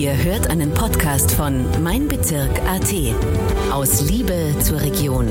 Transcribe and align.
Ihr 0.00 0.16
hört 0.16 0.48
einen 0.48 0.72
Podcast 0.72 1.30
von 1.30 1.62
Mein 1.82 2.08
Bezirk 2.08 2.58
AT. 2.60 2.90
Aus 3.70 4.00
Liebe 4.00 4.54
zur 4.60 4.80
Region. 4.80 5.28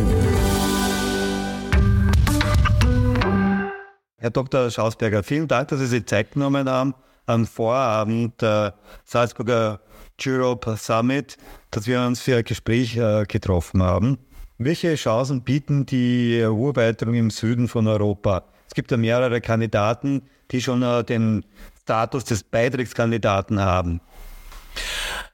Herr 4.19 4.29
Dr. 4.29 4.69
Schausberger, 4.69 5.24
vielen 5.24 5.47
Dank, 5.47 5.69
dass 5.69 5.79
Sie 5.79 5.87
sich 5.87 6.05
Zeit 6.05 6.33
genommen 6.33 6.69
haben 6.69 6.93
am 7.25 7.47
Vorabend 7.47 8.39
der 8.43 8.75
Salzburger 9.05 9.79
Europe 10.23 10.77
Summit, 10.77 11.38
dass 11.71 11.88
wir 11.88 12.01
uns 12.01 12.21
für 12.21 12.38
ein 12.38 12.43
Gespräch 12.43 12.95
äh, 12.95 13.25
getroffen 13.27 13.81
haben. 13.81 14.20
Welche 14.59 14.93
Chancen 14.93 15.41
bieten 15.41 15.88
die 15.88 16.43
EU-Erweiterung 16.43 17.15
im 17.15 17.31
Süden 17.31 17.67
von 17.67 17.88
Europa? 17.88 18.43
Es 18.67 18.75
gibt 18.75 18.91
ja 18.91 18.97
mehrere 18.97 19.41
Kandidaten, 19.41 20.21
die 20.51 20.61
schon 20.61 20.83
äh, 20.83 21.04
den 21.04 21.43
Status 21.81 22.23
des 22.23 22.43
Beitrittskandidaten 22.43 23.59
haben. 23.59 23.99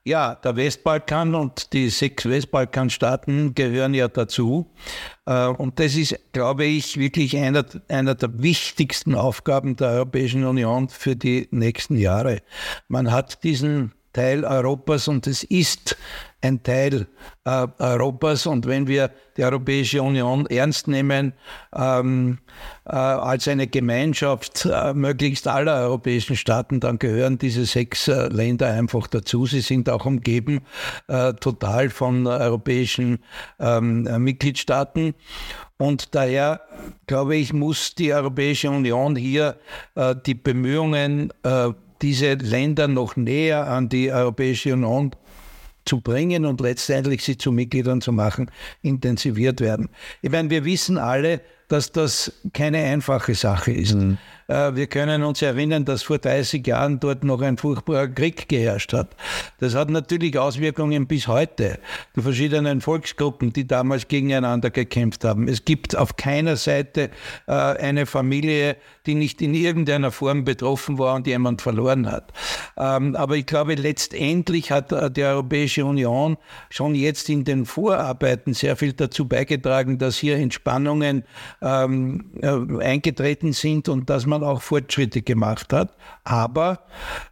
Ja, 0.04 0.36
der 0.36 0.56
Westbalkan 0.56 1.34
und 1.34 1.74
die 1.74 1.90
sechs 1.90 2.30
Westbalkanstaaten 2.30 3.56
gehören 3.56 3.96
ja 3.96 4.08
dazu. 4.08 4.72
Äh, 5.26 5.48
und 5.48 5.80
das 5.80 5.96
ist, 5.96 6.32
glaube 6.32 6.66
ich, 6.66 6.98
wirklich 6.98 7.36
einer, 7.38 7.66
einer 7.88 8.14
der 8.14 8.42
wichtigsten 8.42 9.16
Aufgaben 9.16 9.76
der 9.76 9.90
Europäischen 9.90 10.44
Union 10.46 10.90
für 10.90 11.16
die 11.16 11.48
nächsten 11.50 11.98
Jahre. 11.98 12.42
Man 12.88 13.12
hat 13.12 13.44
diesen 13.44 13.94
Teil 14.14 14.46
Europas 14.46 15.08
und 15.08 15.28
es 15.28 15.44
ist 15.44 15.98
ein 16.46 16.64
Teil 16.64 17.08
äh, 17.46 17.68
Europas. 17.80 18.46
Und 18.46 18.68
wenn 18.68 18.88
wir 18.88 19.12
die 19.38 19.44
Europäische 19.44 20.02
Union 20.02 20.46
ernst 20.46 20.88
nehmen 20.88 21.34
ähm, 21.76 22.40
äh, 22.86 22.92
als 22.92 23.48
eine 23.48 23.68
Gemeinschaft 23.68 24.66
äh, 24.66 24.94
möglichst 24.94 25.48
aller 25.48 25.82
europäischen 25.82 26.36
Staaten, 26.36 26.80
dann 26.80 27.00
gehören 27.00 27.38
diese 27.38 27.66
sechs 27.66 28.08
äh, 28.08 28.28
Länder 28.28 28.68
einfach 28.68 29.08
dazu. 29.08 29.46
Sie 29.46 29.62
sind 29.62 29.90
auch 29.90 30.06
umgeben 30.06 30.62
äh, 31.08 31.34
total 31.34 31.90
von 31.90 32.28
europäischen 32.28 33.20
ähm, 33.60 34.04
Mitgliedstaaten. 34.24 35.16
Und 35.78 36.16
daher, 36.16 36.62
glaube 37.06 37.36
ich, 37.36 37.52
muss 37.52 37.96
die 37.96 38.14
Europäische 38.14 38.70
Union 38.70 39.16
hier 39.16 39.58
äh, 39.96 40.16
die 40.26 40.36
Bemühungen 40.36 41.34
diese 42.02 42.34
Länder 42.34 42.88
noch 42.88 43.16
näher 43.16 43.68
an 43.68 43.88
die 43.90 44.12
Europäische 44.12 44.74
Union 44.74 45.12
zu 45.86 46.02
bringen 46.02 46.46
und 46.46 46.62
letztendlich 46.62 47.24
sie 47.24 47.38
zu 47.38 47.52
Mitgliedern 47.52 48.02
zu 48.02 48.12
machen, 48.12 48.52
intensiviert 48.82 49.62
werden. 49.62 49.90
Ich 50.22 50.32
meine, 50.32 50.50
wir 50.50 50.66
wissen 50.66 50.98
alle, 50.98 51.42
dass 51.68 51.92
das 51.92 52.32
keine 52.54 52.78
einfache 52.78 53.34
Sache 53.34 53.72
ist. 53.72 53.96
Mhm. 53.96 54.18
Äh, 54.48 54.76
wir 54.76 54.88
können 54.88 55.24
uns 55.24 55.42
erinnern, 55.42 55.86
dass 55.86 56.04
vor 56.04 56.20
30 56.20 56.66
Jahren 56.66 57.00
dort 57.00 57.24
noch 57.24 57.42
ein 57.42 57.58
furchtbarer 57.58 58.08
Krieg 58.08 58.48
geherrscht 58.48 58.94
hat. 58.94 59.16
Das 59.60 59.74
hat 59.74 59.90
natürlich 59.90 60.38
Auswirkungen 60.38 61.08
bis 61.08 61.28
heute. 61.28 61.80
Die 62.16 62.22
verschiedenen 62.22 62.82
Volksgruppen, 62.82 63.52
die 63.52 63.66
damals 63.66 64.08
gegeneinander 64.08 64.70
gekämpft 64.70 65.24
haben. 65.24 65.48
Es 65.48 65.66
gibt 65.66 65.96
auf 65.96 66.16
keiner 66.16 66.56
Seite 66.56 67.10
äh, 67.48 67.52
eine 67.52 68.06
Familie, 68.06 68.78
die 69.08 69.16
nicht 69.16 69.42
in 69.42 69.56
irgendeiner 69.56 70.12
Form 70.12 70.46
betroffen 70.46 71.00
war 71.00 71.16
und 71.16 71.26
jemand 71.26 71.62
verloren 71.62 72.12
hat. 72.12 72.32
Ähm, 72.78 73.16
aber 73.16 73.36
ich 73.36 73.48
glaube, 73.48 73.74
letztendlich 73.74 74.72
hat 74.72 74.92
äh, 74.92 75.10
die 75.10 75.24
Europäische 75.24 75.86
Union 75.86 76.38
schon 76.70 76.94
jetzt 76.94 77.30
in 77.30 77.46
den 77.46 77.66
Vorarbeiten 77.66 78.54
sehr 78.54 78.76
viel 78.76 78.94
dazu 78.94 79.28
beigetragen, 79.28 79.98
dass 79.98 80.18
hier 80.18 80.38
Entspannungen 80.38 81.24
ähm, 81.62 82.26
eingetreten 82.80 83.54
sind 83.54 83.90
und 83.90 84.10
dass 84.10 84.26
man 84.26 84.36
man 84.40 84.50
auch 84.50 84.62
Fortschritte 84.62 85.22
gemacht 85.22 85.74
hat. 85.74 85.96
Aber, 86.24 86.80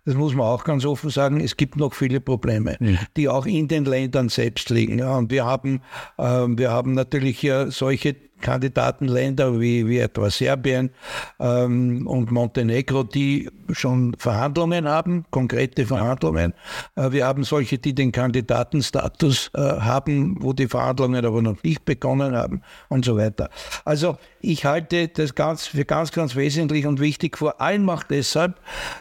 das 0.06 0.16
muss 0.16 0.34
man 0.34 0.48
auch 0.48 0.64
ganz 0.64 0.86
offen 0.86 1.10
sagen, 1.10 1.40
es 1.40 1.58
gibt 1.58 1.78
noch 1.78 1.94
viele 1.94 2.22
Probleme, 2.22 2.78
mhm. 2.80 2.98
die 3.18 3.30
auch 3.30 3.46
in 3.46 3.68
den 3.68 3.86
Ländern 3.86 4.30
selbst 4.30 4.70
liegen. 4.70 5.00
Ja, 5.00 5.18
und 5.18 5.32
wir 5.32 5.46
haben, 5.46 5.82
äh, 6.18 6.24
wir 6.24 6.72
haben 6.72 6.94
natürlich 6.94 7.40
hier 7.40 7.72
solche 7.72 8.16
Kandidatenländer 8.44 9.59
wie, 9.59 9.88
wie 9.88 9.98
etwa 9.98 10.30
Serbien 10.30 10.92
ähm, 11.40 12.06
und 12.06 12.31
Montenegro, 12.31 13.04
die 13.04 13.50
schon 13.72 14.14
Verhandlungen 14.20 14.88
haben, 14.88 15.26
konkrete 15.31 15.88
Verhandlungen. 15.88 16.53
Äh, 16.96 17.12
wir 17.12 17.26
haben 17.26 17.44
solche, 17.44 17.80
die 17.80 17.96
den 17.96 18.12
Kandidatenstatus 18.12 19.50
äh, 19.56 19.59
haben, 19.59 20.38
wo 20.42 20.53
die 20.53 20.68
Verhandlungen 20.68 21.26
aber 21.26 21.42
noch 21.42 21.64
nicht 21.64 21.86
begonnen 21.86 22.36
haben 22.36 22.62
und 22.90 23.06
so 23.06 23.18
weiter. 23.18 23.50
Also 23.86 24.18
ich 24.42 24.66
halte 24.66 25.08
das 25.08 25.34
ganz, 25.34 25.68
für 25.68 25.86
ganz, 25.86 26.12
ganz 26.12 26.36
wesentlich 26.36 26.86
und 26.86 27.00
wichtig, 27.00 27.38
vor 27.38 27.62
allem 27.62 27.90
auch 27.90 28.03
deshalb, 28.03 28.59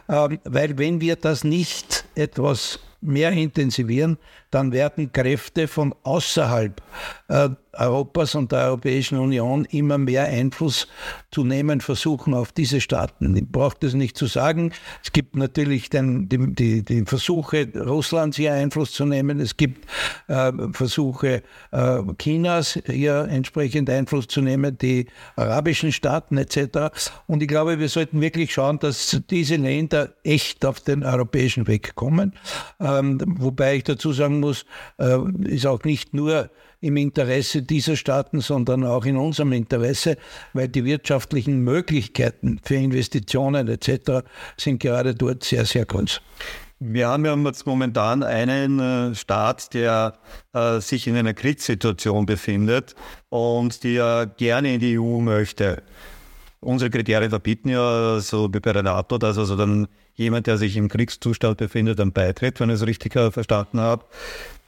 äh, 0.08 0.38
weil 0.44 0.78
wenn 0.78 1.00
wir 1.00 1.16
das 1.16 1.44
nicht 1.44 2.04
etwas 2.14 2.78
mehr 3.02 3.32
intensivieren, 3.32 4.16
dann 4.50 4.72
werden 4.72 5.12
Kräfte 5.12 5.66
von 5.66 5.94
außerhalb 6.04 6.80
äh, 7.28 7.48
Europas 7.74 8.34
und 8.34 8.52
der 8.52 8.66
Europäischen 8.66 9.18
Union 9.18 9.64
immer 9.66 9.98
mehr 9.98 10.24
Einfluss 10.24 10.88
zu 11.30 11.44
nehmen 11.44 11.80
versuchen 11.80 12.34
auf 12.34 12.52
diese 12.52 12.80
Staaten. 12.80 13.34
Ich 13.36 13.46
brauche 13.46 13.76
das 13.80 13.94
nicht 13.94 14.16
zu 14.16 14.26
sagen. 14.26 14.72
Es 15.02 15.12
gibt 15.12 15.36
natürlich 15.36 15.88
den, 15.88 16.28
die, 16.28 16.54
die, 16.54 16.82
die, 16.82 17.04
Versuche 17.04 17.68
Russlands 17.74 18.36
hier 18.36 18.52
Einfluss 18.52 18.92
zu 18.92 19.06
nehmen. 19.06 19.40
Es 19.40 19.56
gibt 19.56 19.86
äh, 20.28 20.52
Versuche 20.72 21.42
äh, 21.70 22.02
Chinas 22.18 22.78
hier 22.86 23.26
entsprechend 23.30 23.88
Einfluss 23.88 24.28
zu 24.28 24.42
nehmen, 24.42 24.76
die 24.76 25.06
arabischen 25.36 25.92
Staaten 25.92 26.36
etc. 26.36 26.90
Und 27.26 27.42
ich 27.42 27.48
glaube, 27.48 27.78
wir 27.78 27.88
sollten 27.88 28.20
wirklich 28.20 28.52
schauen, 28.52 28.78
dass 28.78 29.20
diese 29.30 29.56
Länder 29.56 30.12
echt 30.24 30.64
auf 30.66 30.80
den 30.80 31.04
europäischen 31.04 31.66
Weg 31.66 31.94
kommen. 31.94 32.34
Ähm, 32.80 33.18
wobei 33.26 33.76
ich 33.76 33.84
dazu 33.84 34.12
sagen 34.12 34.40
muss, 34.40 34.66
äh, 34.98 35.18
ist 35.44 35.66
auch 35.66 35.82
nicht 35.84 36.12
nur 36.12 36.50
im 36.82 36.96
Interesse 36.96 37.62
dieser 37.62 37.96
Staaten, 37.96 38.40
sondern 38.40 38.84
auch 38.84 39.06
in 39.06 39.16
unserem 39.16 39.52
Interesse, 39.52 40.18
weil 40.52 40.68
die 40.68 40.84
wirtschaftlichen 40.84 41.60
Möglichkeiten 41.60 42.60
für 42.62 42.74
Investitionen 42.74 43.68
etc. 43.68 44.26
sind 44.56 44.80
gerade 44.80 45.14
dort 45.14 45.44
sehr, 45.44 45.64
sehr 45.64 45.86
groß. 45.86 46.20
Wir 46.80 47.06
haben 47.06 47.24
ja 47.24 47.36
jetzt 47.36 47.64
momentan 47.64 48.24
einen 48.24 48.80
äh, 48.80 49.14
Staat, 49.14 49.72
der 49.72 50.14
äh, 50.52 50.80
sich 50.80 51.06
in 51.06 51.16
einer 51.16 51.32
Kriegssituation 51.32 52.26
befindet 52.26 52.96
und 53.28 53.84
der 53.84 54.26
gerne 54.36 54.74
in 54.74 54.80
die 54.80 54.98
EU 54.98 55.20
möchte. 55.20 55.84
Unsere 56.58 56.90
Kriterien 56.90 57.30
verbieten 57.30 57.68
ja 57.68 58.18
so 58.18 58.52
wie 58.52 58.58
bei 58.58 58.72
der 58.72 58.82
NATO, 58.82 59.18
dass 59.18 59.38
also 59.38 59.54
dann 59.54 59.86
jemand, 60.14 60.48
der 60.48 60.58
sich 60.58 60.76
im 60.76 60.88
Kriegszustand 60.88 61.58
befindet, 61.58 62.00
dann 62.00 62.12
beitritt, 62.12 62.58
wenn 62.58 62.70
ich 62.70 62.76
es 62.76 62.86
richtig 62.86 63.14
äh, 63.14 63.30
verstanden 63.30 63.78
habe. 63.78 64.04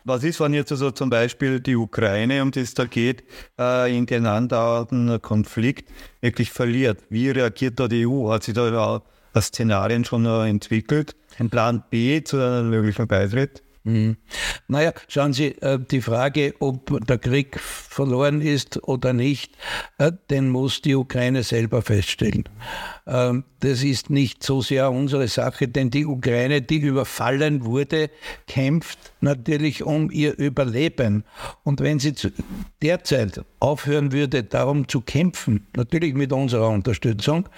Was 0.07 0.23
ist, 0.23 0.39
wenn 0.39 0.53
jetzt 0.53 0.71
also 0.71 0.91
zum 0.91 1.09
Beispiel 1.09 1.61
die 1.61 1.77
Ukraine, 1.77 2.43
um 2.43 2.51
die 2.51 2.61
es 2.61 2.75
da 2.75 2.85
geht, 2.85 3.25
äh, 3.59 3.97
in 3.97 4.05
den 4.05 4.27
andauernden 4.27 5.23
Konflikt 5.23 5.91
wirklich 6.21 6.51
verliert? 6.51 7.03
Wie 7.09 7.31
reagiert 7.31 7.81
da 7.81 7.89
die 7.89 8.07
EU? 8.07 8.31
Hat 8.31 8.43
sich 8.43 8.53
da 8.53 9.03
Szenarien 9.41 10.05
schon 10.05 10.27
äh, 10.27 10.47
entwickelt? 10.47 11.17
Ein 11.39 11.49
Plan 11.49 11.85
B 11.89 12.23
zu 12.23 12.37
einem 12.37 12.69
möglichen 12.69 13.09
Beitritt? 13.09 13.63
Mhm. 13.85 14.17
Naja, 14.67 14.95
schauen 15.09 15.35
Sie, 15.35 15.49
äh, 15.61 15.79
die 15.79 16.01
Frage, 16.01 16.55
ob 16.59 17.07
der 17.07 17.19
Krieg 17.19 17.61
verloren 17.61 18.41
ist 18.41 18.83
oder 18.83 19.13
nicht, 19.13 19.53
äh, 19.99 20.11
den 20.31 20.49
muss 20.49 20.81
die 20.81 20.95
Ukraine 20.95 21.43
selber 21.43 21.83
feststellen. 21.83 22.45
Ähm, 23.07 23.45
das 23.61 23.85
ist 23.85 24.09
nicht 24.09 24.43
so 24.43 24.63
sehr 24.63 24.91
unsere 24.91 25.29
Sache, 25.29 25.69
denn 25.69 25.91
die 25.91 26.07
Ukraine, 26.07 26.63
die 26.63 26.79
überfallen 26.79 27.67
wurde, 27.67 28.09
kämpft 28.47 28.99
natürlich 29.21 29.83
um 29.83 30.11
ihr 30.11 30.39
Überleben. 30.39 31.25
Und 31.63 31.81
wenn 31.81 31.99
sie 31.99 32.15
derzeit 32.81 33.43
aufhören 33.61 34.13
würde, 34.13 34.45
darum 34.45 34.89
zu 34.89 35.03
kämpfen, 35.03 35.67
natürlich 35.77 36.15
mit 36.15 36.33
unserer 36.33 36.71
Unterstützung, 36.71 37.51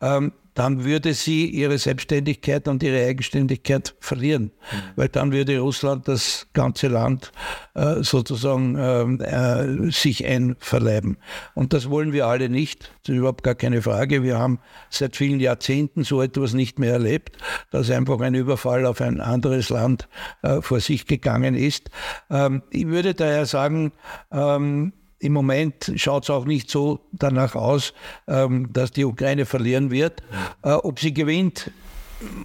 ähm, 0.00 0.32
dann 0.54 0.84
würde 0.84 1.14
sie 1.14 1.46
ihre 1.46 1.78
Selbstständigkeit 1.78 2.68
und 2.68 2.82
ihre 2.82 3.04
Eigenständigkeit 3.06 3.94
verlieren, 4.00 4.44
mhm. 4.44 4.76
weil 4.96 5.08
dann 5.08 5.32
würde 5.32 5.58
Russland 5.58 6.08
das 6.08 6.46
ganze 6.52 6.88
Land 6.88 7.32
äh, 7.74 8.02
sozusagen 8.02 8.76
ähm, 8.78 9.20
äh, 9.20 9.90
sich 9.90 10.24
einverleiben. 10.24 11.16
Und 11.54 11.72
das 11.72 11.90
wollen 11.90 12.12
wir 12.12 12.26
alle 12.26 12.48
nicht, 12.48 12.92
das 13.02 13.14
ist 13.14 13.18
überhaupt 13.18 13.42
gar 13.42 13.54
keine 13.56 13.82
Frage. 13.82 14.22
Wir 14.22 14.38
haben 14.38 14.60
seit 14.90 15.16
vielen 15.16 15.40
Jahrzehnten 15.40 16.04
so 16.04 16.22
etwas 16.22 16.54
nicht 16.54 16.78
mehr 16.78 16.92
erlebt, 16.92 17.36
dass 17.70 17.90
einfach 17.90 18.20
ein 18.20 18.34
Überfall 18.34 18.86
auf 18.86 19.00
ein 19.00 19.20
anderes 19.20 19.70
Land 19.70 20.08
äh, 20.42 20.62
vor 20.62 20.80
sich 20.80 21.06
gegangen 21.06 21.54
ist. 21.54 21.90
Ähm, 22.30 22.62
ich 22.70 22.86
würde 22.86 23.14
daher 23.14 23.46
sagen, 23.46 23.92
ähm, 24.30 24.92
im 25.24 25.32
Moment 25.32 25.92
schaut 25.96 26.24
es 26.24 26.30
auch 26.30 26.44
nicht 26.44 26.70
so 26.70 27.00
danach 27.12 27.54
aus, 27.54 27.94
ähm, 28.28 28.72
dass 28.72 28.92
die 28.92 29.04
Ukraine 29.04 29.46
verlieren 29.46 29.90
wird. 29.90 30.22
Äh, 30.62 30.72
ob 30.72 31.00
sie 31.00 31.14
gewinnt, 31.14 31.70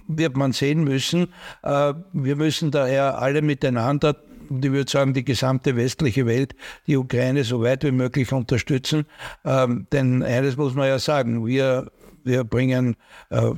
wird 0.08 0.36
man 0.36 0.52
sehen 0.52 0.84
müssen. 0.84 1.28
Äh, 1.62 1.94
wir 2.12 2.36
müssen 2.36 2.70
daher 2.70 3.18
alle 3.18 3.42
miteinander 3.42 4.16
ich 4.52 4.72
würde 4.72 4.90
sagen, 4.90 5.14
die 5.14 5.24
gesamte 5.24 5.76
westliche 5.76 6.26
Welt, 6.26 6.56
die 6.88 6.96
Ukraine 6.96 7.44
so 7.44 7.62
weit 7.62 7.84
wie 7.84 7.92
möglich 7.92 8.32
unterstützen. 8.32 9.06
Ähm, 9.44 9.86
denn 9.92 10.24
eines 10.24 10.56
muss 10.56 10.74
man 10.74 10.88
ja 10.88 10.98
sagen, 10.98 11.46
wir 11.46 11.86
wir 12.24 12.44
bringen 12.44 12.96
äh, 13.30 13.50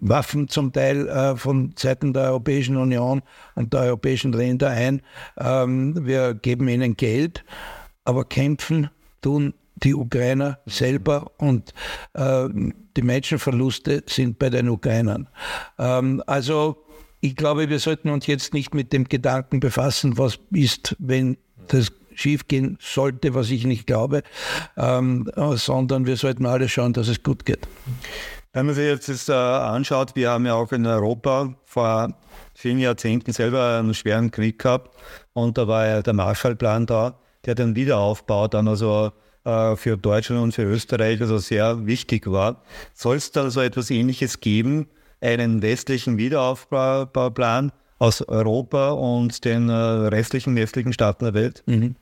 Waffen 0.00 0.48
zum 0.48 0.72
Teil 0.72 1.08
äh, 1.08 1.36
von 1.36 1.74
Seiten 1.76 2.12
der 2.12 2.24
Europäischen 2.30 2.76
Union 2.76 3.22
und 3.54 3.72
der 3.72 3.80
europäischen 3.80 4.32
Länder 4.32 4.70
ein. 4.70 5.02
Ähm, 5.38 6.06
wir 6.06 6.34
geben 6.34 6.68
ihnen 6.68 6.96
Geld, 6.96 7.44
aber 8.06 8.24
kämpfen 8.24 8.90
tun 9.20 9.54
die 9.76 9.94
Ukrainer 9.94 10.58
selber 10.66 11.30
und 11.36 11.72
äh, 12.14 12.48
die 12.96 13.02
Menschenverluste 13.02 14.04
sind 14.06 14.38
bei 14.38 14.48
den 14.48 14.68
Ukrainern. 14.68 15.28
Ähm, 15.78 16.22
also 16.26 16.82
ich 17.20 17.36
glaube, 17.36 17.68
wir 17.68 17.78
sollten 17.78 18.10
uns 18.10 18.26
jetzt 18.26 18.54
nicht 18.54 18.74
mit 18.74 18.92
dem 18.92 19.04
Gedanken 19.04 19.60
befassen, 19.60 20.16
was 20.16 20.38
ist, 20.50 20.96
wenn 20.98 21.36
das 21.68 21.92
schiefgehen 22.14 22.78
sollte, 22.80 23.34
was 23.34 23.50
ich 23.50 23.66
nicht 23.66 23.86
glaube, 23.86 24.22
ähm, 24.76 25.30
sondern 25.54 26.06
wir 26.06 26.16
sollten 26.16 26.46
alle 26.46 26.68
schauen, 26.68 26.94
dass 26.94 27.08
es 27.08 27.22
gut 27.22 27.44
geht. 27.44 27.66
Wenn 28.52 28.66
man 28.66 28.74
sich 28.74 28.86
jetzt 28.86 29.08
das 29.10 29.28
äh, 29.28 29.32
anschaut, 29.32 30.16
wir 30.16 30.30
haben 30.30 30.46
ja 30.46 30.54
auch 30.54 30.72
in 30.72 30.86
Europa 30.86 31.54
vor 31.66 32.14
vielen 32.54 32.78
Jahrzehnten 32.78 33.32
selber 33.32 33.78
einen 33.78 33.92
schweren 33.92 34.30
Krieg 34.30 34.58
gehabt 34.58 34.96
und 35.34 35.58
da 35.58 35.68
war 35.68 35.86
ja 35.86 36.00
der 36.00 36.14
Marshallplan 36.14 36.86
da, 36.86 37.18
der 37.46 37.54
den 37.54 37.76
Wiederaufbau 37.76 38.48
dann 38.48 38.68
also 38.68 39.12
äh, 39.44 39.76
für 39.76 39.96
Deutschland 39.96 40.42
und 40.42 40.52
für 40.52 40.64
Österreich 40.64 41.20
also 41.20 41.38
sehr 41.38 41.86
wichtig 41.86 42.30
war. 42.30 42.62
Soll 42.94 43.16
es 43.16 43.30
da 43.30 43.48
so 43.50 43.60
etwas 43.60 43.90
Ähnliches 43.90 44.40
geben, 44.40 44.88
einen 45.20 45.62
westlichen 45.62 46.18
Wiederaufbauplan, 46.18 47.72
aus 47.98 48.22
Europa 48.22 48.90
und 48.90 49.44
den 49.44 49.68
äh, 49.68 49.72
restlichen 49.72 50.54
westlichen 50.56 50.92
Staaten 50.92 51.24
der 51.24 51.34
Welt? 51.34 51.62
Mhm. 51.66 51.96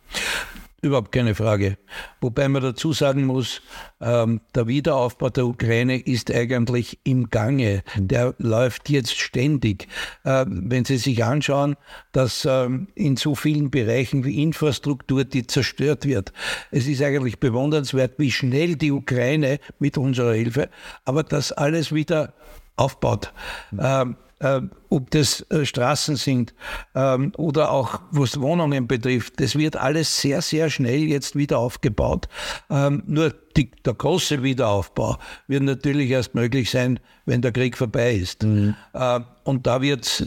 Überhaupt 0.84 1.12
keine 1.12 1.34
Frage. 1.34 1.78
Wobei 2.20 2.46
man 2.46 2.62
dazu 2.62 2.92
sagen 2.92 3.24
muss, 3.24 3.62
ähm, 4.02 4.42
der 4.54 4.66
Wiederaufbau 4.66 5.30
der 5.30 5.46
Ukraine 5.46 5.98
ist 5.98 6.30
eigentlich 6.30 6.98
im 7.04 7.30
Gange. 7.30 7.82
Der 7.96 8.34
läuft 8.36 8.90
jetzt 8.90 9.18
ständig. 9.18 9.88
Äh, 10.24 10.44
wenn 10.46 10.84
Sie 10.84 10.98
sich 10.98 11.24
anschauen, 11.24 11.76
dass 12.12 12.44
ähm, 12.44 12.88
in 12.94 13.16
so 13.16 13.34
vielen 13.34 13.70
Bereichen 13.70 14.24
wie 14.24 14.42
Infrastruktur, 14.42 15.24
die 15.24 15.46
zerstört 15.46 16.04
wird, 16.04 16.34
es 16.70 16.86
ist 16.86 17.00
eigentlich 17.00 17.40
bewundernswert, 17.40 18.18
wie 18.18 18.30
schnell 18.30 18.76
die 18.76 18.92
Ukraine 18.92 19.60
mit 19.78 19.96
unserer 19.96 20.34
Hilfe, 20.34 20.68
aber 21.06 21.22
das 21.22 21.50
alles 21.50 21.94
wieder 21.94 22.34
aufbaut. 22.76 23.32
Ähm, 23.80 24.16
äh, 24.44 24.60
ob 24.90 25.10
das 25.10 25.40
äh, 25.50 25.64
Straßen 25.64 26.16
sind 26.16 26.54
ähm, 26.94 27.32
oder 27.36 27.70
auch 27.70 28.00
was 28.10 28.40
Wohnungen 28.40 28.86
betrifft. 28.86 29.40
Das 29.40 29.56
wird 29.56 29.76
alles 29.76 30.20
sehr, 30.20 30.42
sehr 30.42 30.70
schnell 30.70 31.00
jetzt 31.00 31.34
wieder 31.36 31.58
aufgebaut. 31.58 32.28
Ähm, 32.70 33.02
nur 33.06 33.34
die, 33.56 33.70
der 33.84 33.94
große 33.94 34.42
Wiederaufbau 34.42 35.16
wird 35.46 35.62
natürlich 35.62 36.10
erst 36.10 36.34
möglich 36.34 36.70
sein, 36.70 37.00
wenn 37.26 37.42
der 37.42 37.52
Krieg 37.52 37.76
vorbei 37.76 38.14
ist. 38.14 38.42
Mhm. 38.42 38.74
Äh, 38.92 39.20
und 39.44 39.66
da 39.66 39.82
wird 39.82 40.24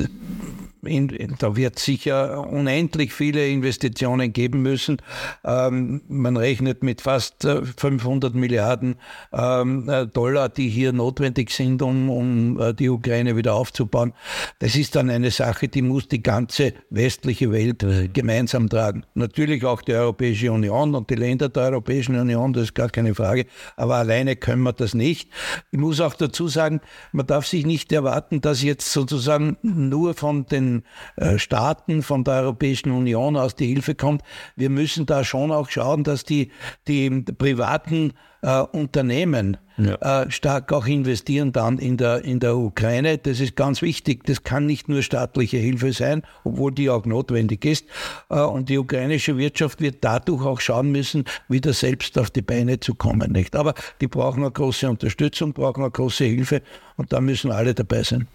da 1.40 1.56
wird 1.56 1.80
sicher 1.80 2.48
unendlich 2.48 3.14
viele 3.14 3.48
Investitionen 3.48 4.32
geben 4.34 4.62
müssen. 4.62 4.98
Ähm, 5.44 6.02
man 6.08 6.38
rechnet 6.38 6.84
mit 6.84 7.02
fast 7.02 7.44
500 7.44 8.34
äh, 8.34 8.38
Milliarden 8.38 8.96
ähm, 9.34 9.90
äh, 9.90 10.08
Dollar, 10.08 10.50
die 10.50 10.70
hier 10.70 10.94
notwendig 10.94 11.52
sind, 11.52 11.82
um, 11.82 12.10
um 12.10 12.60
äh, 12.60 12.74
die 12.74 12.90
Ukraine 12.90 13.36
wieder 13.36 13.56
aufzubauen. 13.56 14.14
Das 14.60 14.76
ist 14.76 14.96
dann 14.96 15.10
eine 15.10 15.32
Sache, 15.32 15.68
die 15.68 15.82
muss 15.82 16.08
die 16.08 16.24
ganze 16.24 16.74
westliche 16.90 17.52
Welt 17.52 17.86
gemeinsam 18.14 18.70
tragen. 18.70 19.04
Natürlich 19.14 19.66
auch 19.66 19.82
die 19.82 19.94
Europäische 19.94 20.52
Union 20.52 20.96
und 20.96 21.10
die 21.10 21.16
Länder 21.16 21.50
der 21.50 21.64
Europäischen 21.64 22.18
Union, 22.18 22.54
das 22.54 22.64
ist 22.64 22.76
gar 22.76 22.90
keine 22.90 23.14
Frage. 23.18 23.46
Aber 23.76 23.96
alleine 23.96 24.36
können 24.36 24.64
wir 24.64 24.74
das 24.74 24.94
nicht. 24.94 25.30
Ich 25.72 25.80
muss 25.80 26.00
auch 26.00 26.14
dazu 26.14 26.48
sagen, 26.48 26.82
man 27.12 27.28
darf 27.28 27.46
sich 27.46 27.66
nicht 27.66 27.92
erwarten, 27.92 28.42
dass 28.42 28.64
jetzt 28.64 28.92
sozusagen 28.92 29.58
nur 29.62 30.14
von 30.14 30.46
den 30.46 30.84
äh, 31.18 31.38
Staaten, 31.38 32.04
von 32.04 32.24
der 32.24 32.36
Europäischen 32.36 32.92
Union 32.92 33.36
aus 33.36 33.56
die 33.56 33.68
Hilfe 33.68 33.96
kommt. 33.96 34.22
Wir 34.56 34.70
müssen 34.70 35.06
da 35.06 35.24
schon 35.24 35.52
auch 35.52 35.70
schauen, 35.70 36.04
dass 36.04 36.24
die, 36.24 36.52
die 36.88 37.10
privaten 37.10 38.14
äh, 38.42 38.62
Unternehmen 38.62 39.58
ja. 39.78 40.24
äh, 40.24 40.32
stark 40.32 40.72
auch 40.74 40.86
investieren 40.88 41.52
dann 41.52 41.78
in 41.78 41.98
der, 41.98 42.24
in 42.24 42.40
der 42.40 42.58
Ukraine. 42.58 43.18
Das 43.18 43.40
ist 43.40 43.56
ganz 43.56 43.82
wichtig. 43.82 44.24
Das 44.26 44.44
kann 44.44 44.66
nicht 44.66 44.90
nur 44.90 45.02
staatliche 45.02 45.58
Hilfe 45.58 45.94
sein, 45.94 46.24
obwohl 46.44 46.72
die 46.72 46.90
auch 46.90 47.06
notwendig 47.06 47.66
ist. 47.66 47.86
Äh, 48.30 48.42
und 48.42 48.70
die 48.70 48.78
ukrainische 48.78 49.38
Wirtschaft 49.38 49.82
wird 49.82 49.98
dadurch 50.02 50.46
auch 50.46 50.60
schauen 50.60 50.92
müssen, 50.92 51.26
wieder 51.48 51.74
selbst 51.74 52.18
auf 52.18 52.30
die 52.30 52.42
Beine 52.42 52.80
zu 52.80 52.96
kommen. 52.96 53.32
Nicht? 53.32 53.56
Aber 53.56 53.74
die 54.02 54.08
brauchen 54.08 54.44
eine 54.44 54.52
große 54.52 54.90
Unterstützung, 54.90 55.54
brauchen 55.54 55.82
eine 55.82 55.92
große 55.92 56.26
Hilfe 56.26 56.62
und 56.96 57.14
da 57.14 57.22
müssen 57.22 57.52
alle 57.52 57.74
dabei 57.74 58.04
sein. 58.04 58.28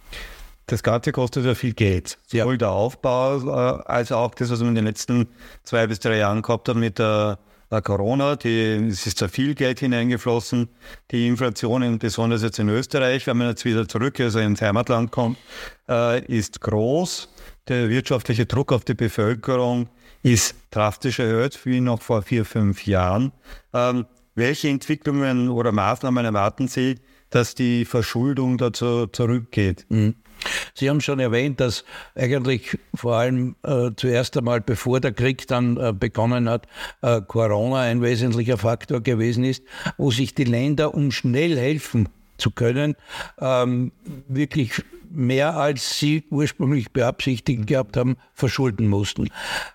Das 0.66 0.82
Ganze 0.82 1.12
kostet 1.12 1.44
ja 1.44 1.54
viel 1.54 1.74
Geld. 1.74 2.18
Sowohl 2.26 2.54
ja. 2.54 2.58
der 2.58 2.70
Aufbau 2.70 3.38
äh, 3.38 3.82
als 3.84 4.12
auch 4.12 4.34
das, 4.34 4.50
was 4.50 4.60
wir 4.60 4.68
in 4.68 4.76
den 4.76 4.84
letzten 4.84 5.26
zwei 5.64 5.86
bis 5.86 5.98
drei 6.00 6.18
Jahren 6.18 6.40
gehabt 6.40 6.68
haben 6.68 6.80
mit 6.80 6.98
der 6.98 7.38
Corona, 7.80 8.36
die, 8.36 8.88
es 8.90 9.06
ist 9.06 9.22
da 9.22 9.28
viel 9.28 9.54
Geld 9.54 9.80
hineingeflossen. 9.80 10.68
Die 11.10 11.26
Inflation, 11.26 11.98
besonders 11.98 12.42
jetzt 12.42 12.58
in 12.58 12.68
Österreich, 12.68 13.26
wenn 13.26 13.38
man 13.38 13.48
jetzt 13.48 13.64
wieder 13.64 13.88
zurück, 13.88 14.20
also 14.20 14.38
ins 14.40 14.60
Heimatland 14.60 15.10
kommt, 15.10 15.38
äh, 15.88 16.24
ist 16.26 16.60
groß. 16.60 17.28
Der 17.68 17.88
wirtschaftliche 17.88 18.46
Druck 18.46 18.72
auf 18.72 18.84
die 18.84 18.94
Bevölkerung 18.94 19.88
ist 20.22 20.54
drastisch 20.70 21.18
erhöht, 21.18 21.58
wie 21.64 21.80
noch 21.80 22.02
vor 22.02 22.22
vier, 22.22 22.44
fünf 22.44 22.86
Jahren. 22.86 23.32
Ähm, 23.72 24.06
welche 24.34 24.68
Entwicklungen 24.68 25.48
oder 25.48 25.72
Maßnahmen 25.72 26.24
erwarten 26.24 26.68
Sie, 26.68 26.96
dass 27.30 27.54
die 27.54 27.84
Verschuldung 27.84 28.58
dazu 28.58 29.06
zurückgeht? 29.06 29.86
Mhm. 29.88 30.14
Sie 30.74 30.88
haben 30.88 31.00
schon 31.00 31.20
erwähnt, 31.20 31.60
dass 31.60 31.84
eigentlich 32.14 32.78
vor 32.94 33.16
allem 33.16 33.56
äh, 33.62 33.90
zuerst 33.96 34.36
einmal, 34.36 34.60
bevor 34.60 35.00
der 35.00 35.12
Krieg 35.12 35.46
dann 35.46 35.76
äh, 35.76 35.92
begonnen 35.92 36.48
hat, 36.48 36.66
äh, 37.02 37.20
Corona 37.20 37.80
ein 37.80 38.02
wesentlicher 38.02 38.58
Faktor 38.58 39.00
gewesen 39.00 39.44
ist, 39.44 39.62
wo 39.96 40.10
sich 40.10 40.34
die 40.34 40.44
Länder, 40.44 40.94
um 40.94 41.10
schnell 41.10 41.56
helfen 41.56 42.08
zu 42.38 42.50
können, 42.50 42.96
ähm, 43.40 43.92
wirklich 44.28 44.82
mehr 45.14 45.56
als 45.56 45.98
sie 45.98 46.24
ursprünglich 46.30 46.92
beabsichtigt 46.92 47.66
gehabt 47.66 47.96
haben, 47.96 48.16
verschulden 48.34 48.88
mussten. 48.88 49.28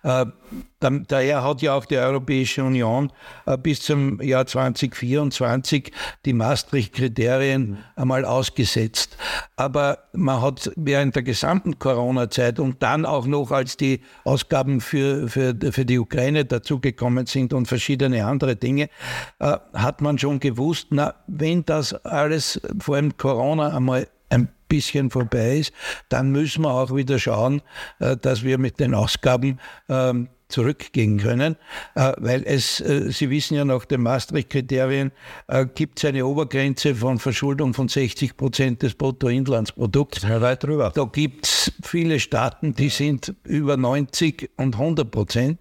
Äh, 0.03 0.25
daher 0.79 1.43
hat 1.43 1.61
ja 1.61 1.73
auch 1.75 1.85
die 1.85 1.97
Europäische 1.97 2.63
Union 2.63 3.11
äh, 3.45 3.57
bis 3.57 3.81
zum 3.81 4.21
Jahr 4.21 4.45
2024 4.45 5.91
die 6.25 6.33
Maastricht-Kriterien 6.33 7.77
einmal 7.95 8.25
ausgesetzt. 8.25 9.17
Aber 9.55 9.99
man 10.13 10.41
hat 10.41 10.71
während 10.75 11.15
der 11.15 11.23
gesamten 11.23 11.79
Corona-Zeit 11.79 12.59
und 12.59 12.81
dann 12.83 13.05
auch 13.05 13.25
noch, 13.25 13.51
als 13.51 13.77
die 13.77 14.01
Ausgaben 14.23 14.81
für, 14.81 15.27
für, 15.27 15.56
für 15.71 15.85
die 15.85 15.99
Ukraine 15.99 16.45
dazugekommen 16.45 17.25
sind 17.25 17.53
und 17.53 17.67
verschiedene 17.67 18.25
andere 18.25 18.56
Dinge, 18.56 18.89
äh, 19.39 19.57
hat 19.73 20.01
man 20.01 20.17
schon 20.17 20.39
gewusst, 20.39 20.87
na, 20.91 21.15
wenn 21.27 21.65
das 21.65 21.94
alles 22.06 22.61
vor 22.79 22.95
allem 22.95 23.17
Corona 23.17 23.75
einmal 23.75 24.07
ein 24.29 24.49
bisschen 24.68 25.09
vorbei 25.09 25.57
ist, 25.59 25.74
dann 26.09 26.31
müssen 26.31 26.64
wir 26.64 26.71
auch 26.71 26.95
wieder 26.95 27.19
schauen, 27.19 27.62
äh, 28.00 28.18
dass 28.18 28.44
wir 28.44 28.57
mit 28.57 28.80
den 28.80 28.94
Ausgaben 28.94 29.59
ähm, 29.90 30.30
zurückgehen 30.49 31.18
können, 31.18 31.57
äh, 31.95 32.13
weil 32.18 32.44
es, 32.45 32.80
äh, 32.80 33.11
Sie 33.11 33.30
wissen 33.30 33.56
ja 33.56 33.66
nach 33.66 33.85
den 33.85 34.01
Maastricht-Kriterien, 34.01 35.11
äh, 35.47 35.66
gibt 35.66 35.99
es 35.99 36.06
eine 36.06 36.25
Obergrenze 36.25 36.95
von 36.95 37.19
Verschuldung 37.19 37.73
von 37.73 37.87
60 37.87 38.37
Prozent 38.37 38.81
des 38.81 38.95
Bruttoinlandsprodukts. 38.95 40.23
Ja, 40.23 40.42
weit 40.42 40.63
drüber. 40.63 40.92
Da 40.95 41.04
gibt 41.04 41.45
es 41.45 41.71
viele 41.83 42.19
Staaten, 42.19 42.73
die 42.73 42.89
sind 42.89 43.35
über 43.44 43.75
90 43.77 44.51
und 44.57 44.75
100 44.75 45.11
Prozent. 45.11 45.59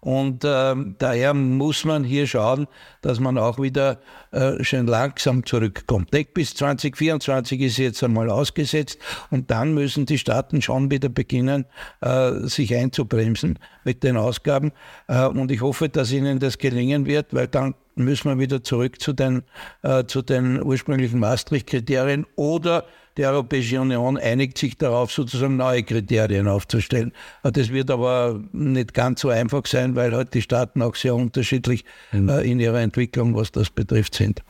Und 0.00 0.44
äh, 0.44 0.74
daher 0.98 1.34
muss 1.34 1.84
man 1.84 2.04
hier 2.04 2.26
schauen, 2.26 2.66
dass 3.00 3.20
man 3.20 3.38
auch 3.38 3.58
wieder 3.58 4.00
äh, 4.30 4.62
schön 4.62 4.86
langsam 4.86 5.46
zurückkommt. 5.46 6.12
Nicht 6.12 6.34
bis 6.34 6.54
2024 6.54 7.60
ist 7.62 7.78
jetzt 7.78 8.04
einmal 8.04 8.28
ausgesetzt 8.28 8.98
und 9.30 9.50
dann 9.50 9.72
müssen 9.72 10.04
die 10.04 10.18
Staaten 10.18 10.60
schon 10.60 10.90
wieder 10.90 11.08
beginnen, 11.08 11.64
äh, 12.00 12.32
sich 12.42 12.74
einzubremsen 12.74 13.58
mit 13.84 14.02
den 14.02 14.17
Ausgaben. 14.18 14.72
Äh, 15.06 15.26
und 15.26 15.50
ich 15.50 15.60
hoffe, 15.60 15.88
dass 15.88 16.12
Ihnen 16.12 16.38
das 16.38 16.58
gelingen 16.58 17.06
wird, 17.06 17.34
weil 17.34 17.48
dann 17.48 17.74
müssen 17.94 18.28
wir 18.28 18.38
wieder 18.38 18.62
zurück 18.62 19.00
zu 19.00 19.12
den, 19.12 19.42
äh, 19.82 20.04
zu 20.04 20.22
den 20.22 20.62
ursprünglichen 20.62 21.18
Maastricht-Kriterien 21.18 22.26
oder 22.36 22.84
die 23.18 23.26
Europäische 23.26 23.80
Union 23.80 24.16
einigt 24.16 24.58
sich 24.58 24.78
darauf, 24.78 25.10
sozusagen 25.10 25.56
neue 25.56 25.82
Kriterien 25.82 26.46
aufzustellen. 26.46 27.12
Das 27.42 27.70
wird 27.70 27.90
aber 27.90 28.40
nicht 28.52 28.94
ganz 28.94 29.22
so 29.22 29.28
einfach 29.28 29.66
sein, 29.66 29.96
weil 29.96 30.14
halt 30.14 30.34
die 30.34 30.42
Staaten 30.42 30.80
auch 30.82 30.94
sehr 30.94 31.16
unterschiedlich 31.16 31.84
mhm. 32.12 32.28
äh, 32.28 32.42
in 32.42 32.60
ihrer 32.60 32.80
Entwicklung, 32.80 33.34
was 33.34 33.50
das 33.50 33.70
betrifft, 33.70 34.14
sind. 34.14 34.44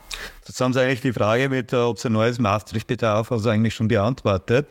Jetzt 0.47 0.61
haben 0.61 0.73
Sie 0.73 0.81
eigentlich 0.81 1.01
die 1.01 1.13
Frage 1.13 1.49
mit, 1.49 1.73
äh, 1.73 1.77
ob 1.77 1.97
es 1.97 2.05
ein 2.05 2.13
neues 2.13 2.37
Maastricht 2.37 2.85
bedarf, 2.85 3.31
also 3.31 3.49
eigentlich 3.49 3.73
schon 3.73 3.87
beantwortet. 3.87 4.67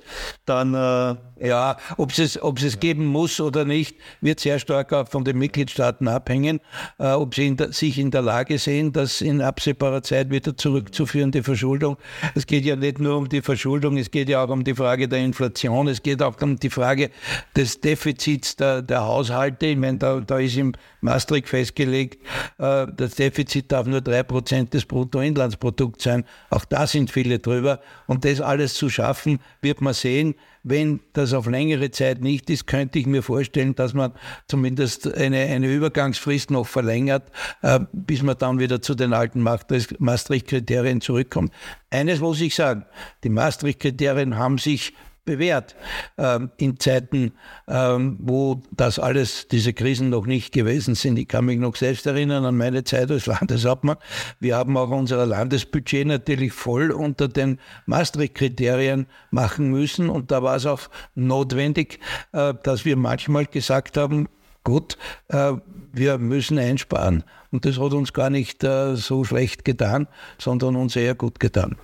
Dann 0.46 0.74
äh 0.74 1.16
ja, 1.40 1.76
ob 1.96 2.16
es, 2.16 2.40
ob 2.42 2.60
es 2.60 2.80
geben 2.80 3.06
muss 3.06 3.40
oder 3.40 3.64
nicht, 3.64 3.96
wird 4.20 4.40
sehr 4.40 4.58
stark 4.58 4.92
auch 4.92 5.08
von 5.08 5.24
den 5.24 5.38
Mitgliedstaaten 5.38 6.08
abhängen, 6.08 6.60
äh, 6.98 7.08
ob 7.12 7.34
sie 7.34 7.46
in 7.46 7.56
der, 7.56 7.72
sich 7.72 7.98
in 7.98 8.10
der 8.10 8.22
Lage 8.22 8.58
sehen, 8.58 8.92
das 8.92 9.20
in 9.20 9.40
absehbarer 9.40 10.02
Zeit 10.02 10.30
wieder 10.30 10.56
zurückzuführen, 10.56 11.30
die 11.30 11.42
Verschuldung. 11.42 11.96
Es 12.34 12.46
geht 12.46 12.64
ja 12.64 12.76
nicht 12.76 12.98
nur 12.98 13.16
um 13.16 13.28
die 13.28 13.42
Verschuldung, 13.42 13.96
es 13.96 14.10
geht 14.10 14.28
ja 14.28 14.44
auch 14.44 14.48
um 14.48 14.64
die 14.64 14.74
Frage 14.74 15.08
der 15.08 15.20
Inflation, 15.20 15.88
es 15.88 16.02
geht 16.02 16.22
auch 16.22 16.40
um 16.40 16.58
die 16.58 16.70
Frage 16.70 17.10
des 17.56 17.80
Defizits 17.80 18.56
der, 18.56 18.82
der 18.82 19.04
Haushalte. 19.04 19.66
Ich 19.66 19.76
meine, 19.76 19.98
da, 19.98 20.20
da 20.20 20.38
ist 20.38 20.56
im 20.56 20.72
Maastricht 21.00 21.48
festgelegt, 21.48 22.22
äh, 22.58 22.86
das 22.96 23.14
Defizit 23.14 23.70
darf 23.72 23.86
nur 23.86 24.00
drei 24.00 24.22
Prozent 24.22 24.74
des 24.74 24.84
Bruttoinlandsprodukts 24.84 26.04
sein. 26.04 26.24
Auch 26.50 26.64
da 26.64 26.86
sind 26.86 27.10
viele 27.10 27.38
drüber. 27.38 27.80
Und 28.06 28.24
das 28.24 28.40
alles 28.40 28.74
zu 28.74 28.88
schaffen, 28.88 29.40
wird 29.60 29.80
man 29.80 29.94
sehen. 29.94 30.34
Wenn 30.70 31.00
das 31.14 31.32
auf 31.32 31.46
längere 31.46 31.90
Zeit 31.90 32.20
nicht 32.20 32.50
ist, 32.50 32.66
könnte 32.66 32.98
ich 32.98 33.06
mir 33.06 33.22
vorstellen, 33.22 33.74
dass 33.74 33.94
man 33.94 34.12
zumindest 34.48 35.12
eine, 35.14 35.38
eine 35.38 35.72
Übergangsfrist 35.72 36.50
noch 36.50 36.66
verlängert, 36.66 37.30
äh, 37.62 37.80
bis 37.92 38.22
man 38.22 38.36
dann 38.36 38.58
wieder 38.58 38.82
zu 38.82 38.94
den 38.94 39.14
alten 39.14 39.40
Maastricht-Kriterien 39.40 41.00
zurückkommt. 41.00 41.52
Eines 41.90 42.20
muss 42.20 42.40
ich 42.42 42.54
sagen, 42.54 42.84
die 43.24 43.30
Maastricht-Kriterien 43.30 44.36
haben 44.36 44.58
sich 44.58 44.92
bewährt 45.28 45.76
ähm, 46.16 46.50
in 46.56 46.80
Zeiten, 46.80 47.32
ähm, 47.68 48.16
wo 48.18 48.62
das 48.70 48.98
alles, 48.98 49.46
diese 49.46 49.74
Krisen 49.74 50.08
noch 50.08 50.24
nicht 50.24 50.54
gewesen 50.54 50.94
sind. 50.94 51.18
Ich 51.18 51.28
kann 51.28 51.44
mich 51.44 51.58
noch 51.58 51.76
selbst 51.76 52.06
erinnern 52.06 52.46
an 52.46 52.56
meine 52.56 52.82
Zeit 52.82 53.10
als 53.10 53.26
Landeshauptmann. 53.26 53.98
Wir 54.40 54.56
haben 54.56 54.74
auch 54.78 54.88
unser 54.88 55.26
Landesbudget 55.26 56.06
natürlich 56.06 56.54
voll 56.54 56.90
unter 56.90 57.28
den 57.28 57.58
Maastricht-Kriterien 57.84 59.06
machen 59.30 59.70
müssen 59.70 60.08
und 60.08 60.30
da 60.30 60.42
war 60.42 60.56
es 60.56 60.64
auch 60.64 60.88
notwendig, 61.14 62.00
äh, 62.32 62.54
dass 62.62 62.86
wir 62.86 62.96
manchmal 62.96 63.44
gesagt 63.44 63.98
haben, 63.98 64.28
gut, 64.64 64.96
äh, 65.28 65.52
wir 65.92 66.16
müssen 66.16 66.58
einsparen. 66.58 67.22
Und 67.50 67.66
das 67.66 67.78
hat 67.78 67.92
uns 67.92 68.14
gar 68.14 68.30
nicht 68.30 68.64
äh, 68.64 68.96
so 68.96 69.24
schlecht 69.24 69.66
getan, 69.66 70.08
sondern 70.38 70.74
uns 70.76 70.96
eher 70.96 71.14
gut 71.14 71.38
getan. 71.38 71.76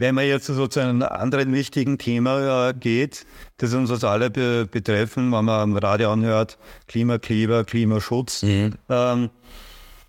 Wenn 0.00 0.14
man 0.14 0.26
jetzt 0.26 0.46
so 0.46 0.66
zu 0.66 0.80
einem 0.80 1.02
anderen 1.02 1.52
wichtigen 1.52 1.98
Thema 1.98 2.70
äh, 2.70 2.72
geht, 2.72 3.26
das 3.58 3.74
uns 3.74 3.90
das 3.90 4.02
alle 4.02 4.30
be 4.30 4.64
betreffen, 4.64 5.30
wenn 5.30 5.44
man 5.44 5.60
am 5.60 5.76
Radio 5.76 6.10
anhört, 6.10 6.56
Klimakleber, 6.88 7.64
Klimaschutz. 7.64 8.42
Mhm. 8.42 8.76
Ähm, 8.88 9.28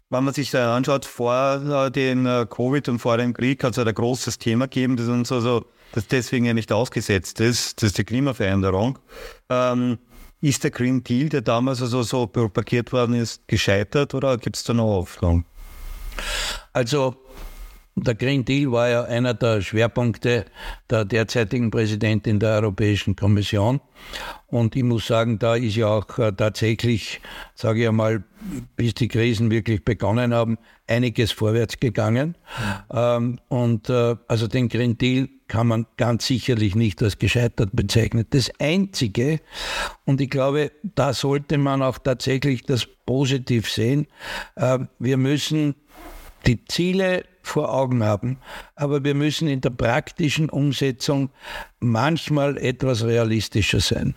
wenn 0.10 0.24
man 0.24 0.34
sich 0.34 0.50
da 0.50 0.78
anschaut, 0.78 1.04
vor 1.04 1.62
äh, 1.88 1.92
dem 1.92 2.26
äh, 2.26 2.46
Covid 2.46 2.88
und 2.88 3.00
vor 3.00 3.18
dem 3.18 3.34
Krieg 3.34 3.62
hat 3.66 3.78
es 3.78 3.86
ein 3.86 3.94
großes 3.94 4.38
Thema 4.38 4.68
gegeben, 4.68 4.96
das 4.96 5.10
uns 5.10 5.30
also 5.30 5.66
das 5.92 6.08
deswegen 6.08 6.46
ja 6.46 6.54
nicht 6.54 6.72
ausgesetzt 6.72 7.42
ist, 7.42 7.82
das 7.82 7.88
ist 7.90 7.98
die 7.98 8.06
Klimaveränderung. 8.06 8.98
Ähm, 9.50 9.98
ist 10.40 10.64
der 10.64 10.72
Green 10.72 11.04
Deal, 11.04 11.28
der 11.28 11.42
damals 11.42 11.82
also 11.82 12.02
so 12.04 12.28
propagiert 12.28 12.94
worden 12.94 13.16
ist, 13.16 13.46
gescheitert 13.46 14.14
oder 14.14 14.38
gibt 14.38 14.56
es 14.56 14.64
da 14.64 14.74
noch 14.74 14.86
Hoffnung? 14.86 15.44
Also 16.72 17.21
der 18.02 18.16
Green 18.16 18.44
Deal 18.44 18.72
war 18.72 18.90
ja 18.90 19.04
einer 19.04 19.34
der 19.34 19.62
Schwerpunkte 19.62 20.46
der 20.90 21.06
derzeitigen 21.06 21.70
Präsidentin 21.70 22.40
der 22.40 22.56
Europäischen 22.56 23.16
Kommission. 23.16 23.80
Und 24.48 24.76
ich 24.76 24.84
muss 24.84 25.08
sagen, 25.08 25.38
da 25.40 25.56
ist 25.56 25.76
ja 25.76 25.88
auch 25.88 26.18
äh, 26.18 26.32
tatsächlich, 26.32 27.22
sage 27.56 27.82
ich 27.82 27.88
einmal, 27.88 28.24
bis 28.76 28.96
die 28.96 29.08
Krisen 29.08 29.52
wirklich 29.52 29.86
begonnen 29.86 30.34
haben, 30.34 30.58
einiges 30.88 31.32
vorwärts 31.32 31.80
gegangen. 31.80 32.36
Mhm. 32.92 33.40
und 33.48 33.90
äh, 33.90 34.16
also 34.28 34.48
den 34.48 34.68
Green 34.68 34.98
Deal 34.98 35.30
kann 35.48 35.68
man 35.68 35.86
ganz 35.98 36.26
sicherlich 36.28 36.76
nicht 36.76 37.04
als 37.04 37.20
gescheitert 37.20 37.70
bezeichnen. 37.74 38.26
Das 38.30 38.52
Einzige, 38.60 39.42
und 40.06 40.22
ich 40.22 40.30
glaube, 40.30 40.72
da 40.96 41.14
sollte 41.14 41.58
man 41.58 41.82
auch 41.82 41.98
tatsächlich 41.98 42.64
das 42.64 42.88
positiv 43.06 43.70
sehen, 43.70 44.08
äh, 44.56 44.80
wir 44.98 45.18
müssen 45.18 45.76
die 46.46 46.64
Ziele 46.66 47.26
vor 47.52 47.74
Augen 47.74 48.04
haben. 48.04 48.38
Aber 48.76 49.04
wir 49.04 49.14
müssen 49.14 49.48
in 49.48 49.62
der 49.62 49.72
praktischen 49.72 50.50
Umsetzung 50.50 51.30
manchmal 51.80 52.58
etwas 52.58 53.04
realistischer 53.04 53.80
sein. 53.80 54.16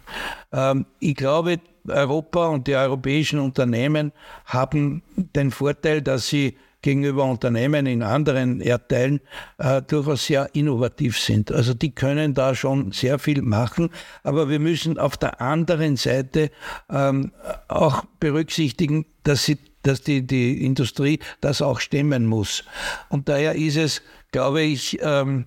Ähm, 0.53 0.87
ich 1.01 1.17
glaube, 1.17 1.59
Europa 1.89 2.47
und 2.47 2.67
die 2.67 2.77
europäischen 2.77 3.41
Unternehmen 3.41 4.13
haben 4.47 5.03
den 5.17 5.51
Vorteil, 5.51 6.01
dass 6.01 6.29
sie 6.29 6.57
gegenüber 6.85 7.25
Unternehmen 7.25 7.87
in 7.87 8.03
anderen 8.03 8.61
Erdteilen 8.61 9.21
äh, 9.57 9.81
durchaus 9.81 10.27
sehr 10.27 10.51
innovativ 10.55 11.19
sind. 11.19 11.51
Also 11.51 11.73
die 11.73 11.95
können 11.95 12.35
da 12.35 12.55
schon 12.55 12.93
sehr 12.93 13.19
viel 13.19 13.41
machen, 13.41 13.89
aber 14.23 14.51
wir 14.51 14.61
müssen 14.61 14.99
auf 14.99 15.17
der 15.17 15.41
anderen 15.41 15.97
Seite 15.97 16.51
ähm, 16.91 17.33
auch 17.69 18.05
berücksichtigen, 18.21 19.07
dass 19.23 19.45
sie 19.45 19.59
dass 19.87 20.03
die, 20.03 20.27
die 20.27 20.65
Industrie 20.65 21.21
das 21.41 21.63
auch 21.63 21.81
stemmen 21.81 22.27
muss. 22.27 22.65
Und 23.09 23.29
daher 23.29 23.55
ist 23.55 23.77
es, 23.77 24.03
glaube 24.33 24.63
ich, 24.63 24.99
ähm, 25.03 25.47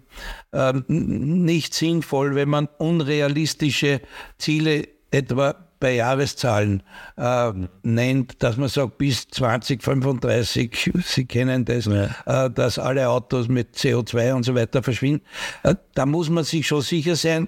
ähm, 0.53 0.85
nicht 0.87 1.73
sinnvoll, 1.73 2.35
wenn 2.35 2.49
man 2.49 2.69
unrealistische 2.77 4.01
Ziele 4.37 4.87
etwa 5.11 5.55
bei 5.79 5.95
Jahreszahlen 5.95 6.83
äh, 7.17 7.51
nennt, 7.83 8.41
dass 8.41 8.57
man 8.57 8.69
sagt, 8.69 8.97
bis 8.97 9.27
2035, 9.27 10.91
Sie 11.05 11.25
kennen 11.25 11.65
das, 11.65 11.85
ja. 11.85 12.45
äh, 12.45 12.49
dass 12.49 12.79
alle 12.79 13.09
Autos 13.09 13.47
mit 13.47 13.75
CO2 13.75 14.33
und 14.33 14.43
so 14.43 14.55
weiter 14.55 14.81
verschwinden. 14.81 15.23
Äh, 15.63 15.75
da 15.93 16.05
muss 16.05 16.29
man 16.29 16.43
sich 16.43 16.67
schon 16.67 16.81
sicher 16.81 17.15
sein, 17.15 17.47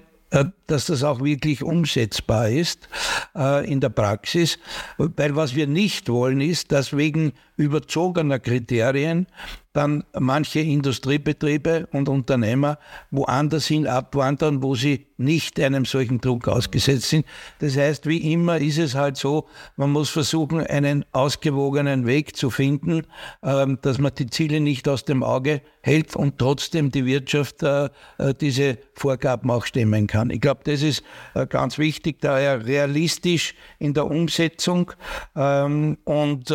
dass 0.66 0.86
das 0.86 1.02
auch 1.02 1.20
wirklich 1.20 1.62
umsetzbar 1.62 2.48
ist 2.48 2.88
äh, 3.36 3.70
in 3.70 3.80
der 3.80 3.88
Praxis. 3.88 4.58
Weil 4.96 5.34
was 5.36 5.54
wir 5.54 5.66
nicht 5.66 6.08
wollen, 6.08 6.40
ist, 6.40 6.72
dass 6.72 6.96
wegen 6.96 7.32
überzogener 7.60 8.38
Kriterien 8.38 9.26
dann 9.72 10.02
manche 10.18 10.60
Industriebetriebe 10.60 11.86
und 11.92 12.08
Unternehmer 12.08 12.78
woanders 13.12 13.66
hin 13.66 13.86
abwandern, 13.86 14.62
wo 14.62 14.74
sie 14.74 15.06
nicht 15.16 15.60
einem 15.60 15.84
solchen 15.84 16.20
Druck 16.20 16.48
ausgesetzt 16.48 17.10
sind. 17.10 17.26
Das 17.60 17.76
heißt, 17.76 18.06
wie 18.06 18.32
immer 18.32 18.58
ist 18.58 18.78
es 18.78 18.94
halt 18.96 19.16
so, 19.16 19.46
man 19.76 19.92
muss 19.92 20.10
versuchen, 20.10 20.66
einen 20.66 21.04
ausgewogenen 21.12 22.06
Weg 22.06 22.36
zu 22.36 22.50
finden, 22.50 23.06
ähm, 23.44 23.78
dass 23.82 23.98
man 23.98 24.12
die 24.14 24.26
Ziele 24.26 24.60
nicht 24.60 24.88
aus 24.88 25.04
dem 25.04 25.22
Auge 25.22 25.60
hält 25.82 26.16
und 26.16 26.38
trotzdem 26.38 26.90
die 26.90 27.06
Wirtschaft 27.06 27.62
äh, 27.62 27.90
äh, 28.18 28.34
diese 28.40 28.78
Vorgaben 28.94 29.50
auch 29.50 29.66
stemmen 29.66 30.06
kann. 30.06 30.30
Ich 30.30 30.40
glaube, 30.40 30.62
das 30.64 30.82
ist 30.82 31.04
äh, 31.34 31.46
ganz 31.46 31.78
wichtig, 31.78 32.20
daher 32.20 32.66
realistisch 32.66 33.54
in 33.78 33.94
der 33.94 34.06
Umsetzung 34.06 34.92
ähm, 35.36 35.98
und 36.04 36.52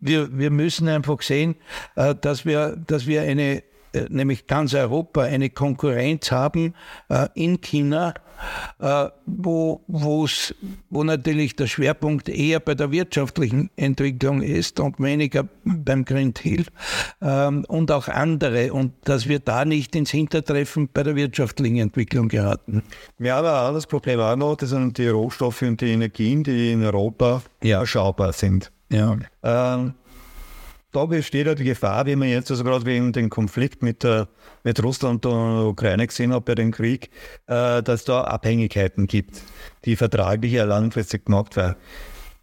wir, 0.00 0.36
wir 0.36 0.50
müssen 0.50 0.88
einfach 0.88 1.22
sehen, 1.22 1.54
dass 1.94 2.44
wir, 2.44 2.76
dass 2.86 3.06
wir 3.06 3.22
eine 3.22 3.62
äh, 3.92 4.06
nämlich 4.08 4.46
ganz 4.46 4.74
Europa, 4.74 5.22
eine 5.22 5.50
Konkurrenz 5.50 6.30
haben 6.30 6.74
äh, 7.08 7.28
in 7.34 7.60
China, 7.60 8.14
äh, 8.80 9.08
wo, 9.26 9.82
wo 9.86 11.04
natürlich 11.04 11.56
der 11.56 11.66
Schwerpunkt 11.66 12.28
eher 12.28 12.60
bei 12.60 12.74
der 12.74 12.90
wirtschaftlichen 12.90 13.70
Entwicklung 13.76 14.42
ist 14.42 14.80
und 14.80 14.98
weniger 14.98 15.46
beim 15.64 16.04
Green 16.04 16.32
Deal 16.32 16.64
ähm, 17.20 17.64
und 17.68 17.90
auch 17.90 18.08
andere 18.08 18.72
und 18.72 18.92
dass 19.04 19.28
wir 19.28 19.40
da 19.40 19.64
nicht 19.64 19.94
ins 19.94 20.10
Hintertreffen 20.10 20.88
bei 20.92 21.02
der 21.02 21.14
wirtschaftlichen 21.14 21.76
Entwicklung 21.76 22.28
geraten. 22.28 22.82
Wir 23.18 23.34
haben 23.34 23.46
ein 23.46 23.54
anderes 23.54 23.86
Problem 23.86 24.20
auch 24.20 24.36
noch, 24.36 24.56
das 24.56 24.70
sind 24.70 24.96
die 24.96 25.08
Rohstoffe 25.08 25.62
und 25.62 25.80
die 25.80 25.92
Energien, 25.92 26.42
die 26.42 26.72
in 26.72 26.82
Europa 26.82 27.42
ja. 27.62 27.80
erschaubar 27.80 28.32
sind. 28.32 28.72
Ja. 28.92 29.16
Ähm, 29.42 29.94
da 30.92 31.06
besteht 31.06 31.46
ja 31.46 31.54
die 31.54 31.64
Gefahr, 31.64 32.04
wie 32.06 32.16
man 32.16 32.28
jetzt 32.28 32.50
also 32.50 32.64
gerade 32.64 32.84
wegen 32.84 33.12
dem 33.12 33.30
Konflikt 33.30 33.82
mit, 33.82 34.02
der, 34.04 34.28
mit 34.62 34.82
Russland 34.82 35.24
und 35.24 35.66
Ukraine 35.66 36.06
gesehen 36.06 36.34
hat 36.34 36.44
bei 36.44 36.54
dem 36.54 36.70
Krieg, 36.70 37.10
äh, 37.46 37.82
dass 37.82 38.04
da 38.04 38.24
Abhängigkeiten 38.24 39.06
gibt, 39.06 39.42
die 39.86 39.96
vertraglich 39.96 40.52
ja 40.52 40.64
langfristig 40.64 41.24
gemacht 41.24 41.56
werden. 41.56 41.76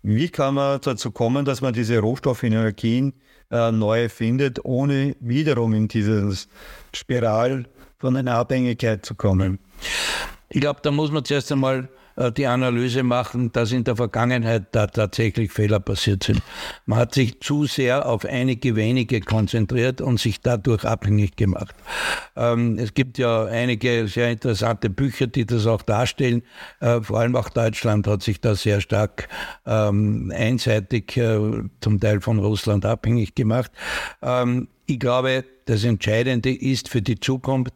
Wie 0.01 0.29
kann 0.29 0.55
man 0.55 0.81
dazu 0.81 1.11
kommen, 1.11 1.45
dass 1.45 1.61
man 1.61 1.73
diese 1.73 1.99
Rohstoffenergien 1.99 3.13
äh, 3.51 3.71
neu 3.71 4.09
findet, 4.09 4.65
ohne 4.65 5.15
wiederum 5.19 5.73
in 5.73 5.87
dieses 5.87 6.47
Spiral 6.93 7.65
von 7.99 8.15
einer 8.15 8.35
Abhängigkeit 8.35 9.05
zu 9.05 9.13
kommen? 9.13 9.59
Ich 10.49 10.61
glaube, 10.61 10.79
da 10.81 10.89
muss 10.89 11.11
man 11.11 11.23
zuerst 11.23 11.51
einmal 11.51 11.79
äh, 11.81 11.89
die 12.35 12.47
Analyse 12.47 13.03
machen, 13.03 13.51
dass 13.51 13.71
in 13.71 13.83
der 13.83 13.95
Vergangenheit 13.95 14.67
da 14.73 14.87
tatsächlich 14.87 15.51
Fehler 15.51 15.79
passiert 15.79 16.23
sind. 16.23 16.41
Man 16.85 16.99
hat 16.99 17.13
sich 17.13 17.39
zu 17.39 17.65
sehr 17.65 18.05
auf 18.05 18.25
einige 18.25 18.75
wenige 18.75 19.21
konzentriert 19.21 20.01
und 20.01 20.19
sich 20.19 20.41
dadurch 20.41 20.83
abhängig 20.85 21.35
gemacht. 21.35 21.75
Ähm, 22.35 22.77
es 22.77 22.93
gibt 22.93 23.17
ja 23.17 23.45
einige 23.45 24.07
sehr 24.07 24.31
interessante 24.31 24.89
Bücher, 24.89 25.27
die 25.27 25.45
das 25.45 25.65
auch 25.65 25.81
darstellen. 25.81 26.43
Äh, 26.79 27.01
vor 27.01 27.19
allem 27.19 27.35
auch 27.35 27.49
Deutschland 27.49 28.07
hat 28.07 28.23
sich 28.23 28.41
da 28.41 28.55
sehr 28.55 28.81
stark 28.81 29.29
ähm, 29.65 30.31
einseitig 30.35 31.15
äh, 31.17 31.39
zum 31.81 31.99
Teil 31.99 32.21
von 32.21 32.39
Russland 32.39 32.85
abhängig 32.85 33.35
gemacht. 33.35 33.71
Ähm, 34.21 34.67
ich 34.85 34.99
glaube, 34.99 35.45
das 35.69 35.83
Entscheidende 35.83 36.51
ist 36.51 36.89
für 36.89 37.01
die 37.01 37.19
Zukunft, 37.19 37.73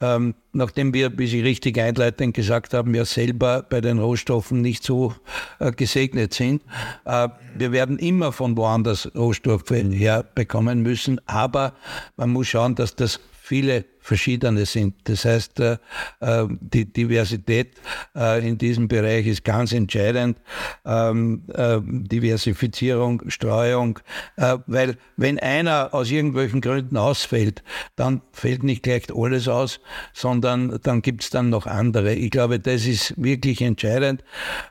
ähm, 0.00 0.34
nachdem 0.52 0.94
wir, 0.94 1.18
wie 1.18 1.26
Sie 1.26 1.42
richtig 1.42 1.78
einleitend 1.78 2.34
gesagt 2.34 2.72
haben, 2.72 2.94
ja 2.94 3.04
selber 3.04 3.62
bei 3.68 3.82
den 3.82 3.98
Rohstoffen 3.98 4.62
nicht 4.62 4.82
so 4.82 5.14
äh, 5.58 5.70
gesegnet 5.70 6.32
sind. 6.32 6.62
Äh, 7.04 7.28
wir 7.56 7.72
werden 7.72 7.98
immer 7.98 8.32
von 8.32 8.56
woanders 8.56 9.10
Rohstoffe 9.14 9.70
herbekommen 9.70 10.82
müssen, 10.82 11.20
aber 11.26 11.74
man 12.16 12.30
muss 12.30 12.48
schauen, 12.48 12.76
dass 12.76 12.96
das 12.96 13.20
viele 13.42 13.84
verschiedene 14.04 14.66
sind. 14.66 14.96
Das 15.04 15.24
heißt, 15.24 15.60
äh, 15.60 15.78
äh, 16.20 16.46
die 16.60 16.84
Diversität 16.84 17.72
äh, 18.14 18.46
in 18.46 18.58
diesem 18.58 18.86
Bereich 18.86 19.26
ist 19.26 19.44
ganz 19.44 19.72
entscheidend. 19.72 20.38
Ähm, 20.84 21.44
Diversifizierung, 21.46 23.22
Streuung, 23.28 23.98
weil 24.66 24.96
wenn 25.16 25.38
einer 25.38 25.94
aus 25.94 26.10
irgendwelchen 26.10 26.60
Gründen 26.60 26.96
ausfällt, 26.96 27.62
dann 27.96 28.20
fällt 28.32 28.62
nicht 28.62 28.82
gleich 28.82 29.04
alles 29.14 29.48
aus, 29.48 29.80
sondern 30.12 30.78
dann 30.82 31.00
gibt 31.00 31.22
es 31.22 31.30
dann 31.30 31.48
noch 31.48 31.66
andere. 31.66 32.14
Ich 32.14 32.30
glaube, 32.30 32.60
das 32.60 32.84
ist 32.86 33.14
wirklich 33.16 33.62
entscheidend. 33.62 34.22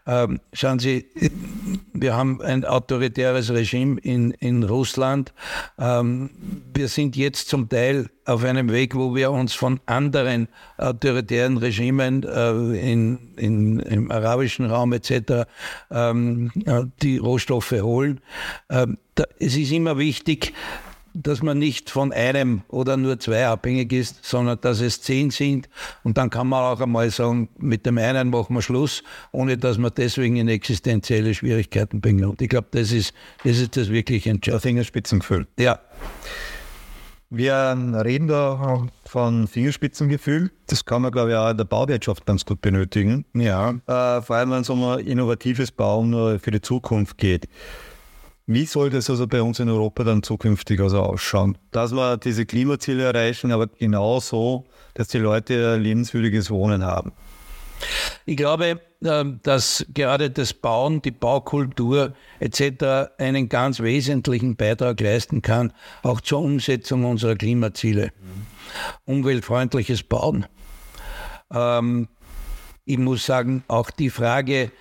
Ähm, 0.06 0.40
schauen 0.54 0.78
Sie, 0.80 1.08
wir 1.94 2.16
haben 2.16 2.42
ein 2.42 2.66
autoritäres 2.66 3.52
Regime 3.52 4.00
in, 4.02 4.32
in 4.32 4.63
Russland. 4.63 5.34
Ähm, 5.80 6.30
wir 6.74 6.88
sind 6.88 7.16
jetzt 7.16 7.50
zum 7.50 7.70
Teil 7.70 8.10
auf 8.25 8.44
einem 8.44 8.72
Weg, 8.72 8.96
wo 8.96 9.16
wir 9.16 9.23
wir 9.24 9.32
uns 9.32 9.53
von 9.53 9.80
anderen 9.86 10.48
autoritären 10.77 11.58
Regimen 11.58 12.24
äh, 12.24 12.51
in, 12.92 13.34
in, 13.38 13.80
im 13.80 14.12
arabischen 14.12 14.65
Raum 14.65 14.94
etc. 14.94 15.48
Ähm, 15.92 16.51
die 17.01 17.18
Rohstoffe 17.18 17.72
holen. 17.72 18.20
Ähm, 18.70 18.98
es 19.39 19.56
ist 19.56 19.72
immer 19.72 19.98
wichtig, 19.98 20.53
dass 21.13 21.44
man 21.44 21.60
nicht 21.60 21.89
von 21.89 22.12
einem 22.12 22.63
oder 22.70 22.98
nur 22.98 23.20
zwei 23.20 23.46
abhängig 23.46 23.94
ist, 23.94 24.25
sondern 24.25 24.60
dass 24.62 24.82
es 24.82 25.01
zehn 25.01 25.30
sind. 25.30 25.70
Und 26.03 26.18
dann 26.18 26.30
kann 26.30 26.48
man 26.48 26.63
auch 26.63 26.82
einmal 26.82 27.10
sagen, 27.12 27.50
mit 27.60 27.86
dem 27.86 27.98
einen 28.00 28.30
machen 28.30 28.56
wir 28.56 28.62
Schluss, 28.62 29.03
ohne 29.32 29.58
dass 29.58 29.77
man 29.77 29.92
deswegen 29.96 30.38
in 30.38 30.48
existenzielle 30.48 31.34
Schwierigkeiten 31.34 32.01
bringt. 32.01 32.25
Und 32.25 32.42
ich 32.42 32.50
glaube, 32.50 32.68
das 32.72 32.92
ist, 32.92 33.13
das 33.44 33.60
ist 33.60 33.77
das 33.77 33.89
wirklich 33.89 34.25
Entscheidende. 34.27 34.62
Fingerspitzengefühl. 34.62 35.48
Ja. 35.60 35.80
Wir 37.36 37.75
reden 38.06 38.28
da 38.28 38.86
von 39.06 39.48
Fingerspitzengefühl. 39.48 40.52
Das 40.68 40.86
kann 40.86 41.02
man, 41.02 41.12
glaube 41.12 41.32
ich, 41.32 41.36
auch 41.36 41.50
in 41.50 41.58
der 41.58 41.63
Bauwirtschaft 41.63 42.28
ganz 42.28 42.46
gut 42.46 42.62
benötigen. 42.62 43.25
Ja. 43.34 43.72
Äh, 43.88 44.22
vor 44.22 44.36
allem, 44.36 44.52
wenn 44.52 44.62
es 44.62 44.70
um 44.70 44.84
ein 44.84 45.00
innovatives 45.00 45.72
Bauen 45.72 46.40
für 46.40 46.52
die 46.52 46.62
Zukunft 46.62 47.18
geht. 47.18 47.50
Wie 48.46 48.66
soll 48.66 48.92
das 48.92 49.10
also 49.10 49.25
bei 49.25 49.42
uns 49.42 49.60
in 49.60 49.68
Europa 49.68 50.04
dann 50.04 50.22
zukünftig 50.22 50.80
also 50.80 51.00
ausschauen? 51.00 51.58
Dass 51.72 51.92
wir 51.92 52.18
diese 52.18 52.46
Klimaziele 52.46 53.02
erreichen, 53.02 53.52
aber 53.52 53.66
genauso, 53.66 54.66
dass 54.94 55.08
die 55.08 55.18
Leute 55.18 55.74
ein 55.74 55.82
lebenswürdiges 55.82 56.52
Wohnen 56.52 56.84
haben. 56.84 57.13
Ich 58.25 58.38
glaube, 58.38 58.80
ähm, 59.03 59.39
dass 59.44 59.86
gerade 59.94 60.30
das 60.30 60.53
Bauen, 60.53 61.01
die 61.01 61.12
Baukultur 61.12 62.13
etc. 62.39 63.12
einen 63.18 63.50
ganz 63.50 63.80
wesentlichen 63.82 64.56
Beitrag 64.56 65.00
leisten 65.01 65.42
kann, 65.42 65.74
auch 66.03 66.22
zur 66.22 66.39
Umsetzung 66.39 67.03
unserer 67.06 67.36
Klimaziele. 67.36 68.08
Mhm. 68.08 68.46
Umweltfreundliches 69.06 70.03
Bauen. 70.03 70.46
Ähm, 71.51 72.08
ich 72.86 72.98
muss 72.98 73.25
sagen, 73.25 73.63
auch 73.68 73.92
die 73.92 74.10
Frage, 74.10 74.72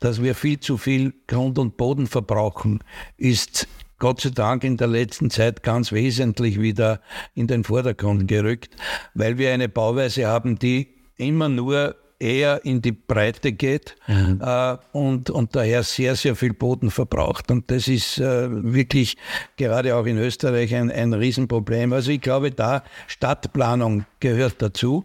dass 0.00 0.22
wir 0.22 0.34
viel 0.34 0.58
zu 0.58 0.78
viel 0.78 1.14
Grund 1.28 1.58
und 1.58 1.76
Boden 1.76 2.06
verbrauchen, 2.06 2.82
ist 3.16 3.68
Gott 3.98 4.20
sei 4.20 4.30
Dank 4.30 4.64
in 4.64 4.76
der 4.76 4.88
letzten 4.88 5.30
Zeit 5.30 5.62
ganz 5.62 5.92
wesentlich 5.92 6.60
wieder 6.60 7.00
in 7.34 7.46
den 7.46 7.62
Vordergrund 7.62 8.26
gerückt, 8.26 8.76
weil 9.14 9.38
wir 9.38 9.52
eine 9.52 9.68
Bauweise 9.68 10.26
haben, 10.26 10.58
die 10.58 10.88
immer 11.18 11.48
nur 11.48 11.94
eher 12.22 12.64
in 12.64 12.80
die 12.80 12.92
Breite 12.92 13.52
geht 13.52 13.96
mhm. 14.06 14.40
äh, 14.40 14.76
und, 14.92 15.28
und 15.28 15.56
daher 15.56 15.82
sehr, 15.82 16.14
sehr 16.14 16.36
viel 16.36 16.54
Boden 16.54 16.90
verbraucht. 16.90 17.50
Und 17.50 17.70
das 17.70 17.88
ist 17.88 18.18
äh, 18.18 18.48
wirklich 18.50 19.16
gerade 19.56 19.96
auch 19.96 20.06
in 20.06 20.18
Österreich 20.18 20.74
ein, 20.74 20.90
ein 20.90 21.12
Riesenproblem. 21.12 21.92
Also 21.92 22.12
ich 22.12 22.20
glaube, 22.20 22.52
da 22.52 22.84
Stadtplanung 23.08 24.06
gehört 24.20 24.62
dazu. 24.62 25.04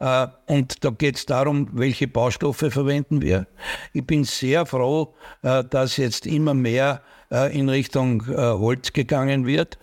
Äh, 0.00 0.26
und 0.46 0.84
da 0.84 0.90
geht 0.90 1.16
es 1.16 1.26
darum, 1.26 1.68
welche 1.72 2.08
Baustoffe 2.08 2.66
verwenden 2.70 3.22
wir. 3.22 3.46
Ich 3.92 4.04
bin 4.04 4.24
sehr 4.24 4.66
froh, 4.66 5.14
äh, 5.42 5.62
dass 5.64 5.96
jetzt 5.96 6.26
immer 6.26 6.54
mehr 6.54 7.00
äh, 7.30 7.56
in 7.56 7.68
Richtung 7.68 8.22
äh, 8.28 8.36
Holz 8.36 8.92
gegangen 8.92 9.46
wird. 9.46 9.78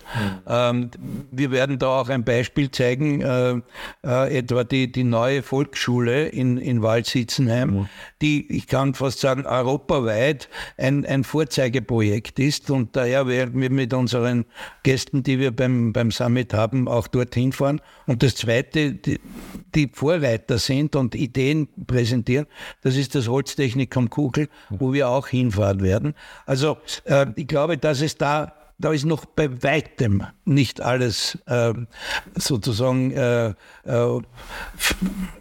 Mhm. 0.46 0.90
wir 1.32 1.52
werden 1.52 1.80
da 1.80 2.00
auch 2.00 2.10
ein 2.10 2.24
Beispiel 2.24 2.70
zeigen, 2.72 3.22
äh, 3.22 3.62
etwa 4.04 4.64
die, 4.64 4.92
die 4.92 5.04
neue 5.04 5.42
Volksschule 5.42 6.28
in, 6.28 6.58
in 6.58 6.82
Waldsitzenheim, 6.82 7.70
mhm. 7.70 7.90
die, 8.22 8.52
ich 8.56 8.68
kann 8.68 8.94
fast 8.94 9.20
sagen, 9.20 9.46
europaweit 9.46 10.50
ein, 10.78 11.06
ein 11.06 11.24
Vorzeigeprojekt 11.24 12.40
ist 12.40 12.70
und 12.70 12.96
daher 12.96 13.28
werden 13.28 13.60
wir 13.62 13.70
mit 13.70 13.94
unseren 13.94 14.46
Gästen, 14.84 15.24
die 15.24 15.40
wir 15.40 15.56
beim, 15.56 15.94
beim 15.94 16.12
Summit 16.12 16.54
haben, 16.54 16.88
auch 16.88 17.08
dorthin 17.08 17.52
fahren. 17.52 17.82
Und 18.08 18.24
das 18.24 18.36
Zweite, 18.36 18.94
die, 18.94 19.20
die 19.76 19.90
Vorreiter 19.92 20.58
sind 20.58 20.96
und 20.96 21.16
Ideen 21.16 21.68
präsentieren, 21.88 22.48
das 22.82 22.96
ist 22.96 23.16
das 23.16 23.28
Holztechnikum 23.28 24.10
Kugel, 24.10 24.50
wo 24.70 24.94
wir 24.94 25.10
auch 25.10 25.28
hinfahren 25.28 25.82
werden. 25.82 26.14
Also 26.46 26.78
äh, 27.06 27.26
ich 27.44 27.48
glaube, 27.48 27.78
dass 27.78 28.00
es 28.00 28.18
da 28.18 28.54
da 28.80 28.92
ist 28.92 29.06
noch 29.06 29.26
bei 29.26 29.64
weitem 29.64 30.24
nicht 30.46 30.82
alles 30.82 31.38
äh, 31.46 31.74
sozusagen 32.36 33.12
äh, 33.12 33.50
äh, 33.84 34.22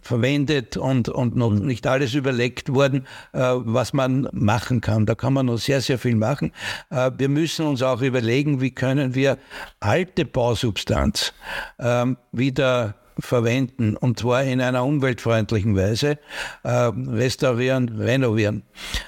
verwendet 0.03 0.77
und, 0.77 1.09
und 1.09 1.35
noch 1.35 1.51
mhm. 1.51 1.67
nicht 1.67 1.87
alles 1.87 2.15
überlegt 2.15 2.75
worden, 2.75 3.07
äh, 3.33 3.39
was 3.41 3.95
man 3.95 4.29
machen 4.33 4.81
kann. 4.83 5.07
Da 5.07 5.15
kann 5.15 5.33
man 5.33 5.47
noch 5.47 5.57
sehr, 5.57 5.81
sehr 5.81 5.99
viel 5.99 6.15
machen. 6.15 6.53
Äh, 6.91 7.11
wir 7.17 7.29
müssen 7.29 7.67
uns 7.67 7.83
auch 7.83 8.03
überlegen, 8.03 8.61
wie 8.61 8.73
können 8.73 9.15
wir 9.15 9.39
alte 9.81 10.27
Bausubstanz 10.27 11.33
ähm, 11.79 12.19
wieder 12.33 12.97
verwenden 13.19 13.97
und 13.97 14.21
zwar 14.21 14.45
in 14.45 14.61
einer 14.61 14.85
umweltfreundlichen 14.85 15.75
Weise, 15.75 16.19
äh, 16.65 16.69
restaurieren, 16.69 17.89
renovieren. 17.89 18.63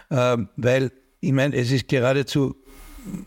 weil 0.09 0.91
ich 1.21 1.33
meine, 1.33 1.57
es 1.57 1.71
ist 1.71 1.89
geradezu 1.89 2.55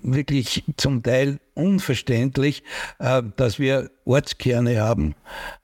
wirklich 0.01 0.63
zum 0.77 1.03
Teil 1.03 1.39
unverständlich, 1.53 2.63
äh, 2.99 3.23
dass 3.35 3.59
wir 3.59 3.91
Ortskerne 4.05 4.81
haben, 4.81 5.15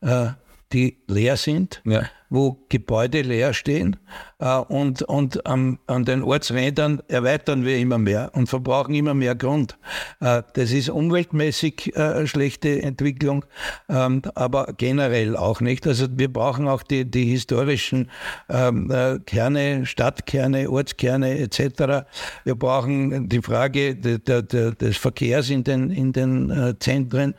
äh, 0.02 0.28
die 0.72 0.98
leer 1.08 1.38
sind, 1.38 1.82
ja. 1.86 2.04
Wo 2.34 2.66
Gebäude 2.68 3.22
leer 3.22 3.54
stehen 3.54 3.96
äh, 4.40 4.58
und, 4.58 5.04
und 5.04 5.46
am, 5.46 5.78
an 5.86 6.04
den 6.04 6.24
Ortsrändern 6.24 7.04
erweitern 7.08 7.64
wir 7.64 7.78
immer 7.78 8.00
mehr 8.00 8.32
und 8.34 8.48
verbrauchen 8.48 8.96
immer 8.96 9.14
mehr 9.14 9.36
Grund. 9.36 9.78
Äh, 10.20 10.42
das 10.56 10.72
ist 10.72 10.90
umweltmäßig 10.90 11.96
äh, 11.96 12.26
schlechte 12.26 12.82
Entwicklung, 12.82 13.46
ähm, 13.88 14.24
aber 14.34 14.74
generell 14.76 15.38
auch 15.38 15.62
nicht. 15.62 15.86
Also 15.86 16.08
wir 16.10 16.34
brauchen 16.34 16.68
auch 16.68 16.82
die, 16.82 17.06
die 17.06 17.26
historischen 17.26 18.10
ähm, 18.50 18.92
Kerne, 19.28 19.86
Stadtkerne, 19.86 20.72
Ortskerne 20.72 21.38
etc. 21.38 22.08
Wir 22.46 22.56
brauchen 22.56 23.30
die 23.30 23.44
Frage 23.44 23.96
de, 23.96 24.18
de, 24.18 24.42
de, 24.42 24.74
des 24.74 24.98
Verkehrs 24.98 25.52
in 25.52 25.64
den, 25.64 25.92
in 25.92 26.14
den 26.14 26.76
Zentren, 26.80 27.36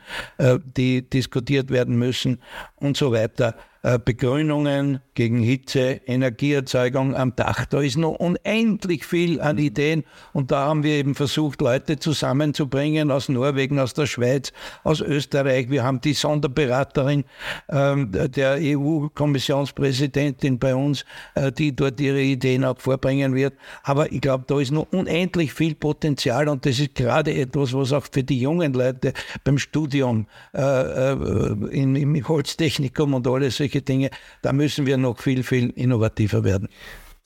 die 0.77 1.07
diskutiert 1.09 1.69
werden 1.69 1.97
müssen 1.97 2.39
und 2.75 2.95
so 2.95 3.11
weiter. 3.11 3.55
Äh, 3.85 3.99
Begrünungen 4.03 4.99
gegen 5.13 5.37
Hitze, 5.37 6.01
Energieerzeugung 6.07 7.15
am 7.15 7.35
Dach. 7.35 7.67
Da 7.67 7.81
ist 7.81 7.97
noch 7.97 8.15
unendlich 8.15 9.05
viel 9.05 9.39
an 9.39 9.59
Ideen 9.59 10.05
und 10.33 10.49
da 10.49 10.65
haben 10.65 10.81
wir 10.81 10.93
eben 10.93 11.13
versucht, 11.13 11.61
Leute 11.61 11.99
zusammenzubringen 11.99 13.11
aus 13.11 13.29
Norwegen, 13.29 13.77
aus 13.77 13.93
der 13.93 14.07
Schweiz, 14.07 14.53
aus 14.83 15.01
Österreich. 15.01 15.69
Wir 15.69 15.83
haben 15.83 16.01
die 16.01 16.13
Sonderberaterin 16.13 17.25
ähm, 17.69 18.11
der 18.11 18.57
EU-Kommissionspräsidentin 18.59 20.57
bei 20.57 20.73
uns, 20.73 21.05
äh, 21.35 21.51
die 21.51 21.75
dort 21.75 22.01
ihre 22.01 22.21
Ideen 22.21 22.65
auch 22.65 22.79
vorbringen 22.79 23.35
wird. 23.35 23.53
Aber 23.83 24.11
ich 24.11 24.21
glaube, 24.21 24.45
da 24.47 24.59
ist 24.59 24.71
noch 24.71 24.87
unendlich 24.93 25.53
viel 25.53 25.75
Potenzial 25.75 26.49
und 26.49 26.65
das 26.65 26.79
ist 26.79 26.95
gerade 26.95 27.35
etwas, 27.35 27.71
was 27.71 27.93
auch 27.93 28.07
für 28.11 28.23
die 28.23 28.39
jungen 28.39 28.73
Leute 28.73 29.13
beim 29.43 29.59
Studium 29.59 30.25
äh, 30.55 30.61
äh 30.61 31.35
in, 31.69 31.95
im 31.95 32.27
Holztechnikum 32.27 33.13
und 33.13 33.27
alles 33.27 33.57
solche 33.57 33.74
solche 33.75 33.81
Dinge. 33.81 34.09
Da 34.41 34.53
müssen 34.53 34.85
wir 34.85 34.97
noch 34.97 35.19
viel, 35.19 35.43
viel 35.43 35.69
innovativer 35.71 36.43
werden. 36.43 36.69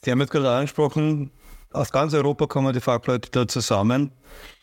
Sie 0.03 0.11
haben 0.11 0.19
jetzt 0.19 0.31
gerade 0.31 0.49
angesprochen, 0.49 1.31
aus 1.71 1.91
ganz 1.91 2.13
Europa 2.13 2.47
kommen 2.47 2.73
die 2.73 2.79
Fachleute 2.79 3.29
da 3.31 3.47
zusammen. 3.47 4.11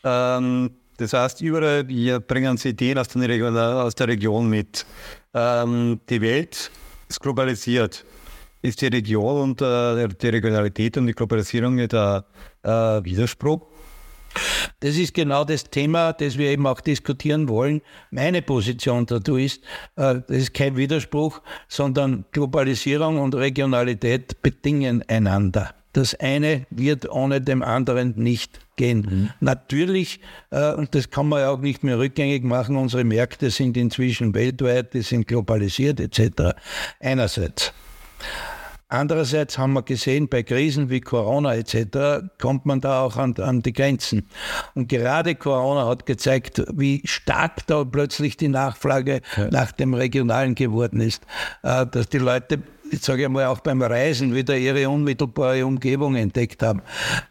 Ähm, 0.03 0.71
das 0.97 1.13
heißt, 1.13 1.41
überall 1.41 1.83
bringen 1.83 2.57
sie 2.57 2.69
Ideen 2.69 2.97
aus, 2.97 3.15
Region, 3.15 3.55
aus 3.55 3.95
der 3.95 4.07
Region 4.07 4.49
mit. 4.49 4.85
Ähm, 5.33 5.99
die 6.09 6.21
Welt 6.21 6.71
ist 7.07 7.19
globalisiert. 7.19 8.03
Ist 8.63 8.81
die 8.81 8.87
Region 8.87 9.41
und 9.41 9.61
äh, 9.61 10.07
die 10.07 10.29
Regionalität 10.29 10.97
und 10.97 11.05
die 11.05 11.13
Globalisierung 11.13 11.75
nicht 11.75 11.93
ein 11.93 12.23
äh, 12.63 12.69
Widerspruch? 13.03 13.61
Das 14.79 14.95
ist 14.95 15.13
genau 15.13 15.43
das 15.43 15.69
Thema, 15.69 16.13
das 16.13 16.37
wir 16.37 16.49
eben 16.49 16.67
auch 16.67 16.81
diskutieren 16.81 17.49
wollen. 17.49 17.81
Meine 18.11 18.41
Position 18.41 19.05
dazu 19.05 19.37
ist, 19.37 19.63
äh, 19.95 20.21
das 20.27 20.37
ist 20.37 20.53
kein 20.53 20.77
Widerspruch, 20.77 21.41
sondern 21.67 22.25
Globalisierung 22.31 23.19
und 23.19 23.35
Regionalität 23.35 24.41
bedingen 24.41 25.03
einander. 25.07 25.73
Das 25.93 26.13
eine 26.13 26.67
wird 26.69 27.09
ohne 27.09 27.41
dem 27.41 27.63
anderen 27.63 28.13
nicht 28.17 28.59
gehen. 28.75 28.99
Mhm. 28.99 29.29
Natürlich, 29.39 30.19
äh, 30.51 30.73
und 30.73 30.93
das 30.93 31.09
kann 31.09 31.27
man 31.27 31.39
ja 31.39 31.49
auch 31.49 31.59
nicht 31.59 31.83
mehr 31.83 31.97
rückgängig 31.97 32.43
machen, 32.43 32.75
unsere 32.75 33.03
Märkte 33.03 33.49
sind 33.49 33.75
inzwischen 33.77 34.35
weltweit, 34.35 34.93
die 34.93 35.01
sind 35.01 35.27
globalisiert 35.27 35.99
etc. 35.99 36.55
Einerseits. 36.99 37.73
Andererseits 38.89 39.57
haben 39.57 39.73
wir 39.73 39.83
gesehen, 39.83 40.29
bei 40.29 40.43
Krisen 40.43 40.89
wie 40.89 41.01
Corona 41.01 41.55
etc. 41.55 42.29
kommt 42.39 42.65
man 42.65 42.79
da 42.79 43.01
auch 43.01 43.17
an, 43.17 43.35
an, 43.35 43.61
die 43.61 43.73
Grenzen. 43.73 44.27
Und 44.75 44.87
gerade 44.87 45.35
Corona 45.35 45.85
hat 45.87 46.05
gezeigt, 46.05 46.63
wie 46.73 47.01
stark 47.03 47.67
da 47.67 47.83
plötzlich 47.83 48.37
die 48.37 48.47
Nachfrage 48.47 49.21
ja. 49.35 49.49
nach 49.51 49.73
dem 49.73 49.93
Regionalen 49.93 50.55
geworden 50.55 51.01
ist. 51.01 51.23
Äh, 51.63 51.85
dass 51.85 52.07
die 52.07 52.19
Leute, 52.19 52.63
ich 52.89 53.01
sage 53.01 53.23
ich 53.23 53.29
mal, 53.29 53.47
auch 53.47 53.59
beim 53.59 53.81
Reisen 53.81 54.33
wieder 54.33 54.57
ihre 54.57 54.87
unmittelbare 54.87 55.65
Umgebung 55.65 56.15
entdeckt 56.15 56.63
haben. 56.63 56.81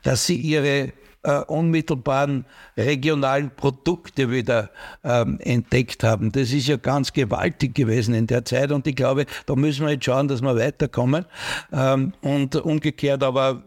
Dass 0.03 0.27
sie 0.27 0.37
ihre 0.37 0.92
äh, 1.27 1.41
unmittelbaren 1.47 2.45
regionalen 2.77 3.51
Produkte 3.51 4.31
wieder 4.31 4.71
ähm, 5.03 5.39
entdeckt 5.41 6.05
haben. 6.05 6.31
Das 6.31 6.53
ist 6.53 6.69
ja 6.69 6.77
ganz 6.77 7.12
gewaltig 7.12 7.75
gewesen 7.75 8.15
in 8.15 8.27
der 8.27 8.45
Zeit 8.45 8.71
und 8.71 8.87
ich 8.87 8.95
glaube, 8.95 9.27
da 9.47 9.57
müssen 9.57 9.87
wir 9.87 9.93
jetzt 9.93 10.05
schauen, 10.05 10.29
dass 10.29 10.41
wir 10.41 10.57
weiterkommen. 10.57 11.25
Ähm, 11.73 12.12
und 12.21 12.55
umgekehrt 12.57 13.23
aber, 13.23 13.62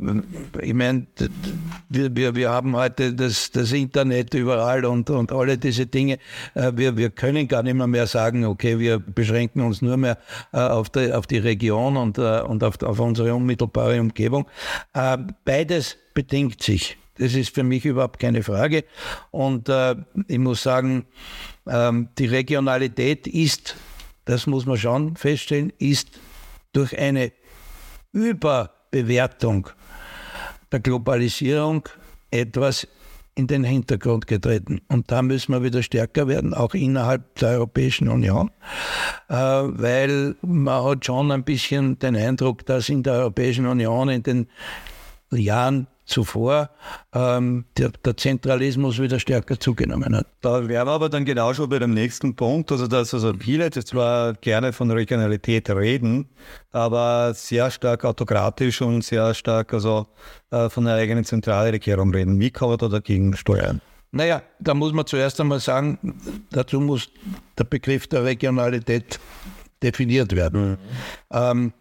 ich 0.61 0.73
meine, 0.73 1.07
wir, 1.89 2.15
wir, 2.15 2.35
wir 2.35 2.49
haben 2.49 2.75
heute 2.75 3.13
das, 3.13 3.51
das 3.51 3.71
Internet 3.71 4.33
überall 4.33 4.85
und, 4.85 5.09
und 5.09 5.31
alle 5.31 5.57
diese 5.57 5.85
Dinge. 5.85 6.17
Äh, 6.53 6.71
wir, 6.75 6.95
wir 6.95 7.09
können 7.09 7.47
gar 7.47 7.63
nicht 7.63 7.75
mehr, 7.75 7.87
mehr 7.87 8.07
sagen, 8.07 8.45
okay, 8.45 8.79
wir 8.79 8.99
beschränken 8.99 9.61
uns 9.61 9.81
nur 9.81 9.97
mehr 9.97 10.17
äh, 10.53 10.59
auf, 10.59 10.89
die, 10.89 11.11
auf 11.11 11.27
die 11.27 11.39
Region 11.39 11.97
und, 11.97 12.17
äh, 12.17 12.41
und 12.41 12.63
auf, 12.63 12.81
auf 12.83 12.99
unsere 12.99 13.33
unmittelbare 13.35 13.99
Umgebung. 13.99 14.47
Äh, 14.93 15.17
beides 15.43 15.97
bedingt 16.13 16.63
sich. 16.63 16.98
Das 17.19 17.35
ist 17.35 17.53
für 17.53 17.63
mich 17.63 17.85
überhaupt 17.85 18.19
keine 18.19 18.43
Frage. 18.43 18.85
Und 19.29 19.67
äh, 19.69 19.95
ich 20.27 20.39
muss 20.39 20.63
sagen, 20.63 21.05
ähm, 21.67 22.09
die 22.17 22.27
Regionalität 22.27 23.27
ist, 23.27 23.75
das 24.25 24.47
muss 24.47 24.65
man 24.65 24.77
schon 24.77 25.15
feststellen, 25.15 25.73
ist 25.79 26.09
durch 26.71 26.97
eine 26.97 27.33
Überbewertung 28.13 29.69
der 30.71 30.79
Globalisierung 30.79 31.89
etwas 32.31 32.87
in 33.35 33.47
den 33.47 33.63
Hintergrund 33.63 34.27
getreten. 34.27 34.81
Und 34.87 35.11
da 35.11 35.21
müssen 35.21 35.53
wir 35.53 35.63
wieder 35.63 35.83
stärker 35.83 36.27
werden, 36.27 36.53
auch 36.53 36.73
innerhalb 36.73 37.35
der 37.35 37.49
Europäischen 37.49 38.07
Union, 38.07 38.51
äh, 39.29 39.33
weil 39.33 40.35
man 40.41 40.83
hat 40.83 41.05
schon 41.05 41.31
ein 41.31 41.43
bisschen 41.43 41.99
den 41.99 42.15
Eindruck, 42.15 42.65
dass 42.65 42.89
in 42.89 43.03
der 43.03 43.13
Europäischen 43.13 43.65
Union 43.65 44.09
in 44.09 44.23
den 44.23 44.47
Jahren 45.31 45.87
zuvor 46.09 46.69
ähm, 47.13 47.65
der, 47.77 47.91
der, 48.03 48.17
Zentralismus 48.17 48.99
wieder 48.99 49.19
stärker 49.19 49.59
zugenommen 49.59 50.15
hat. 50.15 50.27
Da 50.41 50.67
wären 50.67 50.87
wir 50.87 50.93
aber 50.93 51.09
dann 51.09 51.25
genau 51.25 51.53
schon 51.53 51.69
bei 51.69 51.79
dem 51.79 51.93
nächsten 51.93 52.35
Punkt, 52.35 52.71
also 52.71 52.87
dass 52.87 53.13
also 53.13 53.33
viele 53.39 53.65
jetzt 53.65 53.87
zwar 53.87 54.33
gerne 54.33 54.73
von 54.73 54.91
Regionalität 54.91 55.69
reden, 55.69 56.29
aber 56.71 57.33
sehr 57.33 57.71
stark 57.71 58.03
autokratisch 58.05 58.81
und 58.81 59.03
sehr 59.03 59.33
stark 59.33 59.73
also 59.73 60.07
äh, 60.51 60.69
von 60.69 60.85
der 60.85 60.95
eigenen 60.95 61.23
Zentralregierung 61.23 62.13
reden. 62.13 62.39
Wie 62.39 62.51
kann 62.51 62.69
man 62.69 62.77
da 62.77 62.87
dagegen 62.87 63.35
steuern? 63.35 63.81
Naja, 64.11 64.41
da 64.59 64.73
muss 64.73 64.91
man 64.91 65.05
zuerst 65.05 65.39
einmal 65.39 65.59
sagen, 65.59 65.99
dazu 66.51 66.81
muss 66.81 67.09
der 67.57 67.65
Begriff 67.65 68.07
der 68.07 68.23
Regionalität 68.23 69.19
definiert 69.83 70.35
werden. 70.35 70.71
Mhm. 70.71 70.77
Ähm, 71.31 71.73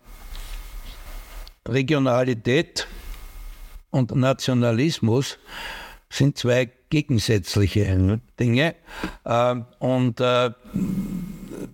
Regionalität 1.67 2.87
und 3.91 4.15
Nationalismus 4.15 5.39
sind 6.11 6.39
zwei 6.39 6.71
gegensätzliche 6.91 8.21
Dinge. 8.41 8.75
Ähm, 9.27 9.67
und 9.79 10.21
äh, 10.21 10.51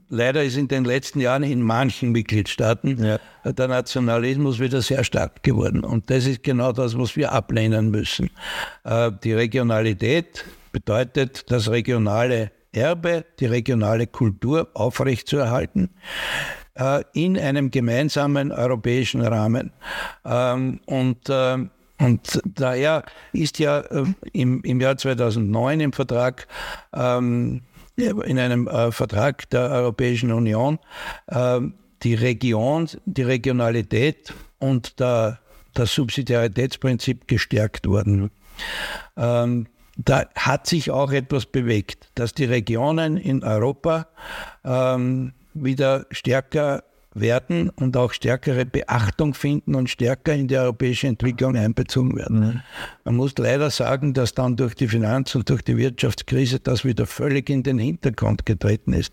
leider 0.09 0.43
ist 0.43 0.57
in 0.57 0.69
den 0.69 0.85
letzten 0.85 1.21
Jahren 1.21 1.43
in 1.43 1.63
manchen 1.63 2.11
Mitgliedstaaten 2.13 3.05
ja. 3.05 3.53
der 3.53 3.69
Nationalismus 3.69 4.59
wieder 4.59 4.83
sehr 4.83 5.05
stark 5.05 5.43
geworden. 5.43 5.85
Und 5.85 6.11
das 6.11 6.27
ist 6.27 6.43
genau 6.43 6.73
das, 6.73 6.99
was 6.99 7.17
wir 7.17 7.33
ablehnen 7.33 7.91
müssen. 7.91 8.31
Äh, 8.85 9.13
die 9.23 9.33
Regionalität 9.33 10.45
bedeutet, 10.73 11.51
das 11.51 11.71
regionale 11.71 12.51
Erbe, 12.73 13.25
die 13.39 13.47
regionale 13.47 14.09
Kultur 14.09 14.69
aufrechtzuerhalten 14.75 15.91
äh, 16.75 17.05
in 17.13 17.39
einem 17.39 17.71
gemeinsamen 17.71 18.51
europäischen 18.51 19.21
Rahmen. 19.21 19.73
Ähm, 20.25 20.81
und 20.87 21.31
und 22.01 22.41
daher 22.45 23.05
ist 23.33 23.59
ja 23.59 23.81
äh, 23.81 24.05
im, 24.33 24.63
im 24.63 24.81
Jahr 24.81 24.97
2009 24.97 25.81
im 25.81 25.93
Vertrag, 25.93 26.47
ähm, 26.95 27.63
in 27.97 28.39
einem 28.39 28.67
äh, 28.67 28.91
Vertrag 28.91 29.49
der 29.51 29.71
Europäischen 29.71 30.33
Union, 30.33 30.79
äh, 31.29 31.61
die 32.03 32.15
Region, 32.15 32.89
die 33.05 33.23
Regionalität 33.23 34.35
und 34.59 34.99
der, 34.99 35.39
das 35.73 35.95
Subsidiaritätsprinzip 35.95 37.29
gestärkt 37.29 37.87
worden. 37.87 38.31
Ähm, 39.17 39.67
da 39.97 40.27
hat 40.35 40.67
sich 40.67 40.91
auch 40.91 41.13
etwas 41.13 41.47
bewegt, 41.47 42.09
dass 42.17 42.35
die 42.35 42.45
Regionen 42.45 43.17
in 43.17 43.45
Europa 43.45 44.09
ähm, 44.65 45.33
wieder 45.55 46.07
stärker 46.11 46.83
werden 47.15 47.71
und 47.71 47.97
auch 47.97 48.13
stärkere 48.13 48.65
Beachtung 48.67 49.35
finden 49.35 49.75
und 49.75 49.89
stärker 49.89 50.35
in 50.35 50.49
die 50.49 50.57
europäische 50.57 51.07
Entwicklung 51.07 51.57
einbezogen 51.57 52.17
werden. 52.17 52.41
Mhm. 52.41 52.61
Man 53.05 53.17
muss 53.17 53.35
leider 53.39 53.71
sagen, 53.71 54.15
dass 54.15 54.35
dann 54.35 54.57
durch 54.57 54.75
die 54.75 54.89
Finanz- 54.89 55.35
und 55.35 55.49
durch 55.49 55.63
die 55.63 55.77
Wirtschaftskrise 55.77 56.61
das 56.61 56.85
wieder 56.85 57.07
völlig 57.07 57.49
in 57.51 57.63
den 57.63 57.79
Hintergrund 57.79 58.45
getreten 58.45 58.93
ist 58.93 59.13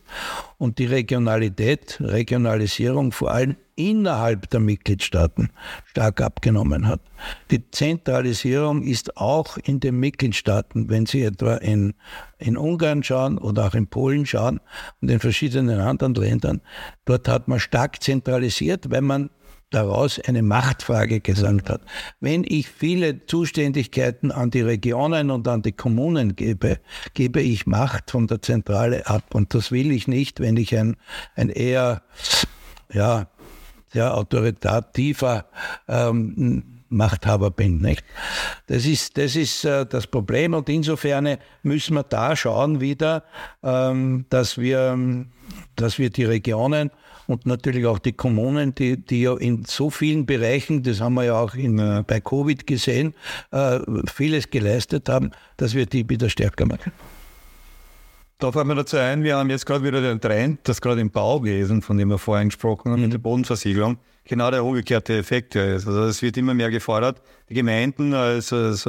und 0.62 0.78
die 0.78 0.86
Regionalität, 0.86 1.97
Regionalisierung 2.00 3.12
vor 3.12 3.32
allem 3.32 3.56
innerhalb 3.76 4.47
der 4.52 4.60
Mitgliedstaaten 4.60 5.50
stark 5.86 6.21
abgenommen 6.21 6.88
hat. 6.88 7.02
Die 7.50 7.71
Zentralisierung 7.71 8.84
ist 8.84 9.17
auch 9.17 9.58
in 9.58 9.80
den 9.80 10.00
Mitgliedstaaten, 10.00 10.88
wenn 10.88 11.08
Sie 11.08 11.24
etwa 11.24 11.56
in, 11.56 11.95
in 12.38 12.58
Ungarn 12.58 13.02
schauen 13.02 13.39
oder 13.39 13.65
auch 13.65 13.74
in 13.74 13.88
Polen 13.88 14.28
schauen 14.28 14.60
und 15.02 15.10
in 15.10 15.19
verschiedenen 15.19 15.80
anderen 15.80 16.13
Ländern, 16.13 16.62
dort 17.06 17.28
hat 17.28 17.47
man 17.47 17.60
stark 17.60 18.04
zentralisiert, 18.04 18.91
weil 18.91 19.02
man 19.02 19.32
daraus 19.71 20.19
eine 20.19 20.43
Machtfrage 20.43 21.19
gesagt 21.21 21.69
hat. 21.69 21.81
Wenn 22.19 22.43
ich 22.47 22.69
viele 22.69 23.25
Zuständigkeiten 23.25 24.31
an 24.31 24.51
die 24.51 24.62
Regionen 24.62 25.31
und 25.31 25.47
an 25.47 25.63
die 25.63 25.71
Kommunen 25.71 26.36
gebe, 26.36 26.79
gebe 27.13 27.41
ich 27.41 27.65
Macht 27.65 28.12
von 28.12 28.27
der 28.27 28.41
Zentrale 28.41 29.07
ab. 29.07 29.34
Und 29.34 29.53
das 29.53 29.71
will 29.71 29.91
ich 29.91 30.07
nicht, 30.07 30.39
wenn 30.39 30.57
ich 30.57 30.77
ein, 30.77 30.97
ein 31.36 31.49
eher, 31.49 32.03
ja, 32.93 33.27
sehr 33.93 34.15
autoritativer 34.15 35.45
ähm, 35.88 36.81
Machthaber 36.89 37.51
bin. 37.51 37.79
Nicht? 37.79 38.03
Das 38.67 38.86
ist, 38.86 39.17
das, 39.17 39.36
ist 39.36 39.65
äh, 39.65 39.86
das 39.86 40.07
Problem 40.07 40.53
und 40.53 40.69
insofern 40.69 41.38
müssen 41.63 41.95
wir 41.95 42.03
da 42.03 42.36
schauen 42.36 42.81
wieder, 42.81 43.23
ähm, 43.63 44.25
dass, 44.29 44.57
wir, 44.57 45.25
dass 45.75 45.97
wir 45.97 46.10
die 46.10 46.25
Regionen 46.25 46.91
und 47.27 47.45
natürlich 47.45 47.86
auch 47.86 47.99
die 47.99 48.13
Kommunen, 48.13 48.75
die, 48.75 48.97
die 48.97 49.21
ja 49.23 49.36
in 49.36 49.65
so 49.65 49.89
vielen 49.89 50.25
Bereichen, 50.25 50.84
das 50.84 51.01
haben 51.01 51.15
wir 51.15 51.25
ja 51.25 51.39
auch 51.39 51.55
in, 51.55 51.79
äh, 51.79 52.03
bei 52.05 52.19
Covid 52.19 52.65
gesehen, 52.67 53.13
äh, 53.51 53.79
vieles 54.13 54.49
geleistet 54.49 55.10
haben, 55.10 55.31
dass 55.57 55.73
wir 55.73 55.86
die 55.86 56.07
wieder 56.07 56.29
stärker 56.29 56.65
machen. 56.65 56.91
Da 58.39 58.51
fällt 58.51 58.65
mir 58.65 58.75
dazu 58.75 58.97
ein, 58.97 59.23
wir 59.23 59.38
haben 59.38 59.49
jetzt 59.51 59.65
gerade 59.65 59.84
wieder 59.84 60.01
den 60.01 60.19
Trend, 60.19 60.62
das 60.63 60.81
gerade 60.81 60.99
im 60.99 61.12
Bauwesen, 61.12 61.81
von 61.81 61.97
dem 61.97 62.10
wir 62.10 62.17
vorhin 62.17 62.49
gesprochen 62.49 62.91
haben, 62.91 62.99
mhm. 62.99 63.05
mit 63.05 63.13
der 63.13 63.19
Bodenversiegelung, 63.19 63.97
genau 64.23 64.49
der 64.49 64.63
umgekehrte 64.65 65.17
Effekt 65.17 65.55
ist. 65.55 65.88
Also 65.88 66.03
es 66.05 66.21
wird 66.21 66.38
immer 66.38 66.53
mehr 66.53 66.71
gefordert, 66.71 67.21
die 67.49 67.53
Gemeinden 67.53 68.15
als, 68.15 68.51
als 68.51 68.88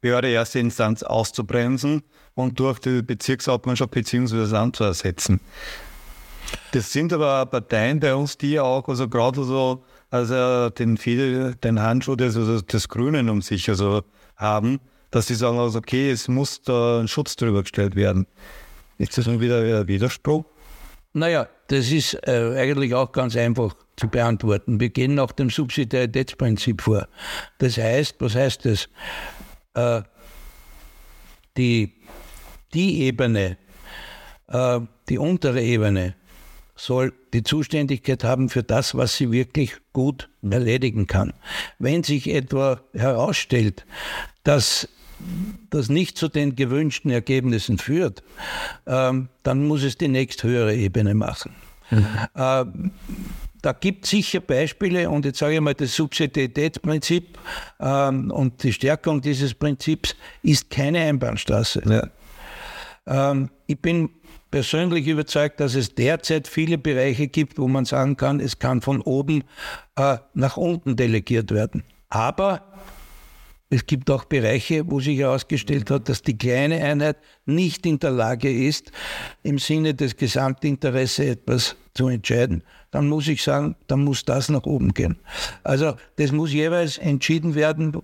Behörde 0.00 0.28
erste 0.28 0.58
Instanz 0.58 1.02
auszubremsen 1.02 2.02
und 2.34 2.60
durch 2.60 2.78
die 2.78 3.00
Bezirkshauptmannschaft 3.00 3.90
bzw. 3.90 4.36
das 4.36 4.52
Amt 4.52 4.76
zu 4.76 4.84
ersetzen. 4.84 5.40
Das 6.72 6.92
sind 6.92 7.12
aber 7.12 7.46
Parteien 7.46 8.00
bei 8.00 8.14
uns, 8.14 8.36
die 8.36 8.58
auch, 8.58 8.88
also 8.88 9.08
gerade 9.08 9.44
so 9.44 9.84
also 10.14 10.70
den, 10.70 10.96
den 11.64 11.82
Handschuh 11.82 12.14
des, 12.14 12.36
also 12.36 12.60
des 12.60 12.88
Grünen 12.88 13.28
um 13.28 13.42
sich 13.42 13.68
also 13.68 14.02
haben, 14.36 14.78
dass 15.10 15.26
sie 15.26 15.34
sagen, 15.34 15.58
also 15.58 15.78
okay, 15.78 16.10
es 16.10 16.28
muss 16.28 16.62
da 16.62 17.00
ein 17.00 17.08
Schutz 17.08 17.34
drüber 17.34 17.62
gestellt 17.62 17.96
werden. 17.96 18.28
Ist 18.96 19.18
das 19.18 19.26
nun 19.26 19.40
wieder 19.40 19.80
ein 19.80 19.88
Widerspruch? 19.88 20.44
Naja, 21.14 21.48
das 21.66 21.90
ist 21.90 22.14
äh, 22.28 22.54
eigentlich 22.56 22.94
auch 22.94 23.10
ganz 23.10 23.36
einfach 23.36 23.74
zu 23.96 24.06
beantworten. 24.06 24.78
Wir 24.78 24.90
gehen 24.90 25.16
nach 25.16 25.32
dem 25.32 25.50
Subsidiaritätsprinzip 25.50 26.82
vor. 26.82 27.08
Das 27.58 27.76
heißt, 27.76 28.16
was 28.20 28.36
heißt 28.36 28.64
das? 28.66 28.88
Äh, 29.74 30.02
die, 31.56 31.92
die 32.72 33.02
Ebene, 33.02 33.58
äh, 34.46 34.80
die 35.08 35.18
untere 35.18 35.60
Ebene, 35.60 36.14
soll 36.84 37.14
die 37.32 37.42
Zuständigkeit 37.42 38.24
haben 38.24 38.50
für 38.50 38.62
das, 38.62 38.94
was 38.94 39.16
sie 39.16 39.32
wirklich 39.32 39.76
gut 39.94 40.28
erledigen 40.42 41.06
kann. 41.06 41.32
Wenn 41.78 42.02
sich 42.02 42.28
etwa 42.28 42.80
herausstellt, 42.92 43.86
dass 44.42 44.88
das 45.70 45.88
nicht 45.88 46.18
zu 46.18 46.28
den 46.28 46.56
gewünschten 46.56 47.10
Ergebnissen 47.10 47.78
führt, 47.78 48.22
ähm, 48.86 49.28
dann 49.42 49.66
muss 49.66 49.82
es 49.82 49.96
die 49.96 50.08
nächsthöhere 50.08 50.74
Ebene 50.74 51.14
machen. 51.14 51.54
Mhm. 51.90 52.06
Äh, 52.34 52.64
da 53.62 53.72
gibt 53.72 54.04
es 54.04 54.10
sicher 54.10 54.40
Beispiele 54.40 55.08
und 55.08 55.24
jetzt 55.24 55.38
sage 55.38 55.54
ich 55.54 55.60
mal, 55.62 55.72
das 55.72 55.94
Subsidiaritätsprinzip 55.94 57.38
ähm, 57.80 58.30
und 58.30 58.62
die 58.62 58.74
Stärkung 58.74 59.22
dieses 59.22 59.54
Prinzips 59.54 60.14
ist 60.42 60.68
keine 60.68 61.00
Einbahnstraße. 61.00 61.82
Ja. 63.06 63.30
Ähm, 63.30 63.48
ich 63.66 63.80
bin 63.80 64.10
persönlich 64.54 65.08
überzeugt, 65.08 65.58
dass 65.58 65.74
es 65.74 65.96
derzeit 65.96 66.46
viele 66.46 66.78
Bereiche 66.78 67.26
gibt, 67.26 67.58
wo 67.58 67.66
man 67.66 67.86
sagen 67.86 68.16
kann, 68.16 68.38
es 68.38 68.60
kann 68.60 68.82
von 68.82 69.00
oben 69.00 69.42
äh, 69.96 70.18
nach 70.32 70.56
unten 70.56 70.94
delegiert 70.94 71.50
werden. 71.50 71.82
Aber 72.08 72.62
es 73.68 73.84
gibt 73.84 74.08
auch 74.12 74.26
Bereiche, 74.26 74.88
wo 74.88 75.00
sich 75.00 75.18
herausgestellt 75.18 75.90
hat, 75.90 76.08
dass 76.08 76.22
die 76.22 76.38
kleine 76.38 76.80
Einheit 76.84 77.16
nicht 77.46 77.84
in 77.84 77.98
der 77.98 78.12
Lage 78.12 78.48
ist, 78.48 78.92
im 79.42 79.58
Sinne 79.58 79.92
des 79.92 80.16
Gesamtinteresses 80.16 81.18
etwas 81.18 81.74
zu 81.92 82.06
entscheiden. 82.06 82.62
Dann 82.92 83.08
muss 83.08 83.26
ich 83.26 83.42
sagen, 83.42 83.74
dann 83.88 84.04
muss 84.04 84.24
das 84.24 84.50
nach 84.50 84.66
oben 84.66 84.94
gehen. 84.94 85.16
Also 85.64 85.96
das 86.14 86.30
muss 86.30 86.52
jeweils 86.52 86.96
entschieden 86.98 87.56
werden 87.56 87.96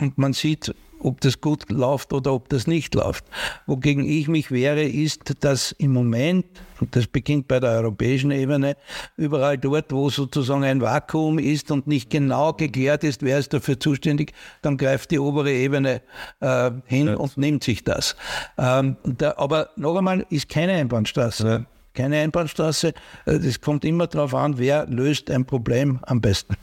und 0.00 0.18
man 0.18 0.32
sieht, 0.32 0.74
ob 1.04 1.20
das 1.20 1.40
gut 1.40 1.70
läuft 1.70 2.12
oder 2.12 2.32
ob 2.32 2.48
das 2.48 2.66
nicht 2.66 2.94
läuft. 2.94 3.24
Wogegen 3.66 4.04
ich 4.04 4.28
mich 4.28 4.50
wehre, 4.50 4.82
ist, 4.82 5.44
dass 5.44 5.72
im 5.72 5.92
Moment, 5.92 6.46
und 6.80 6.94
das 6.96 7.06
beginnt 7.06 7.48
bei 7.48 7.60
der 7.60 7.70
europäischen 7.70 8.30
Ebene, 8.30 8.76
überall 9.16 9.58
dort, 9.58 9.92
wo 9.92 10.10
sozusagen 10.10 10.64
ein 10.64 10.80
Vakuum 10.80 11.38
ist 11.38 11.70
und 11.70 11.86
nicht 11.86 12.10
genau 12.10 12.52
geklärt 12.52 13.04
ist, 13.04 13.22
wer 13.22 13.38
ist 13.38 13.52
dafür 13.52 13.78
zuständig, 13.78 14.32
dann 14.62 14.76
greift 14.76 15.10
die 15.10 15.18
obere 15.18 15.52
Ebene 15.52 16.02
äh, 16.40 16.70
hin 16.86 17.08
ja. 17.08 17.16
und 17.16 17.36
nimmt 17.36 17.64
sich 17.64 17.84
das. 17.84 18.16
Ähm, 18.58 18.96
da, 19.04 19.34
aber 19.36 19.70
noch 19.76 19.96
einmal, 19.96 20.26
ist 20.30 20.48
keine 20.48 20.72
Einbahnstraße. 20.72 21.46
Ja. 21.46 21.64
Keine 21.94 22.20
Einbahnstraße. 22.20 22.94
Es 23.26 23.56
äh, 23.56 23.60
kommt 23.60 23.84
immer 23.84 24.06
darauf 24.06 24.34
an, 24.34 24.58
wer 24.58 24.86
löst 24.86 25.30
ein 25.30 25.44
Problem 25.44 26.00
am 26.02 26.20
besten. 26.20 26.56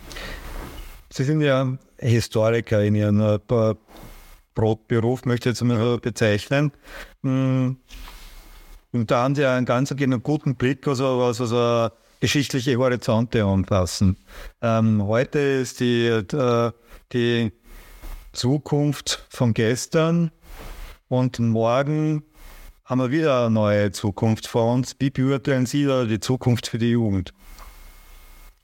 Sie 1.12 1.24
sind 1.24 1.42
ja 1.42 1.78
Historiker 1.98 2.84
in 2.84 2.96
Ihren 2.96 3.20
äh, 3.20 3.40
Brotberuf, 4.60 5.24
möchte 5.24 5.50
ich 5.50 5.56
jetzt 5.56 5.64
mal 5.64 5.98
bezeichnen. 6.00 6.74
Hm. 7.24 7.78
Und 8.92 9.12
da 9.12 9.24
haben 9.24 9.36
Sie 9.36 9.46
einen 9.46 9.66
ganz 9.66 9.92
einen 9.92 10.22
guten 10.22 10.56
Blick, 10.56 10.86
also 10.86 11.20
was 11.20 11.40
also 11.40 11.90
geschichtliche 12.20 12.76
Horizonte 12.78 13.46
umfassen. 13.46 14.18
Ähm, 14.62 15.06
heute 15.06 15.40
ist 15.40 15.80
die, 15.80 16.08
äh, 16.08 16.72
die 17.14 17.54
Zukunft 18.34 19.26
von 19.30 19.54
gestern 19.54 20.32
und 21.08 21.40
morgen 21.40 22.24
haben 22.84 23.00
wir 23.00 23.12
wieder 23.12 23.46
eine 23.46 23.52
neue 23.52 23.92
Zukunft 23.92 24.48
vor 24.48 24.74
uns. 24.74 24.96
Wie 25.00 25.10
beurteilen 25.10 25.68
Sie 25.68 25.86
da 25.86 26.04
die 26.04 26.20
Zukunft 26.20 26.68
für 26.68 26.80
die 26.80 26.92
Jugend 26.92 27.34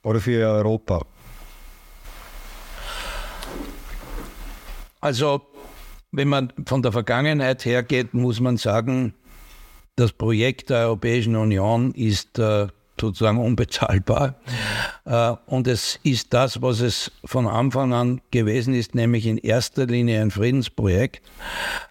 oder 0.02 0.20
für 0.20 0.46
Europa? 0.46 1.06
Also 5.00 5.55
wenn 6.12 6.28
man 6.28 6.52
von 6.64 6.82
der 6.82 6.92
Vergangenheit 6.92 7.64
hergeht, 7.64 8.14
muss 8.14 8.40
man 8.40 8.56
sagen, 8.56 9.14
das 9.96 10.12
Projekt 10.12 10.70
der 10.70 10.86
Europäischen 10.86 11.36
Union 11.36 11.92
ist 11.92 12.38
äh, 12.38 12.68
sozusagen 13.00 13.38
unbezahlbar. 13.38 14.34
Äh, 15.04 15.34
und 15.46 15.66
es 15.66 15.98
ist 16.02 16.32
das, 16.34 16.62
was 16.62 16.80
es 16.80 17.12
von 17.24 17.46
Anfang 17.46 17.92
an 17.92 18.20
gewesen 18.30 18.74
ist, 18.74 18.94
nämlich 18.94 19.26
in 19.26 19.38
erster 19.38 19.86
Linie 19.86 20.20
ein 20.20 20.30
Friedensprojekt. 20.30 21.22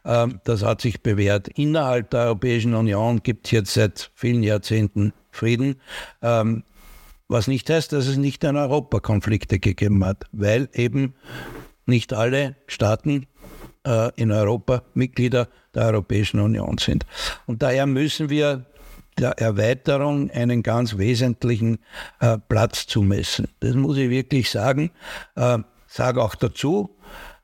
Äh, 0.03 0.27
das 0.43 0.63
hat 0.63 0.81
sich 0.81 1.01
bewährt. 1.01 1.47
Innerhalb 1.49 2.11
der 2.11 2.21
Europäischen 2.21 2.73
Union 2.73 3.23
gibt 3.23 3.47
es 3.47 3.51
jetzt 3.51 3.73
seit 3.73 4.11
vielen 4.13 4.43
Jahrzehnten 4.43 5.13
Frieden. 5.31 5.81
Ähm, 6.21 6.63
was 7.27 7.47
nicht 7.47 7.69
heißt, 7.69 7.91
dass 7.91 8.07
es 8.07 8.17
nicht 8.17 8.43
in 8.43 8.55
Europa 8.55 8.99
Konflikte 8.99 9.59
gegeben 9.59 10.05
hat, 10.05 10.25
weil 10.31 10.69
eben 10.73 11.15
nicht 11.87 12.13
alle 12.13 12.55
Staaten 12.67 13.25
äh, 13.85 14.11
in 14.15 14.31
Europa 14.31 14.83
Mitglieder 14.93 15.47
der 15.73 15.85
Europäischen 15.87 16.39
Union 16.39 16.77
sind. 16.77 17.05
Und 17.45 17.61
daher 17.61 17.85
müssen 17.85 18.29
wir 18.29 18.65
der 19.17 19.39
Erweiterung 19.39 20.29
einen 20.31 20.63
ganz 20.63 20.97
wesentlichen 20.97 21.79
äh, 22.19 22.37
Platz 22.49 22.87
zumessen. 22.87 23.47
Das 23.61 23.73
muss 23.75 23.97
ich 23.97 24.09
wirklich 24.09 24.49
sagen. 24.49 24.91
Äh, 25.35 25.59
sage 25.87 26.21
auch 26.21 26.35
dazu, 26.35 26.97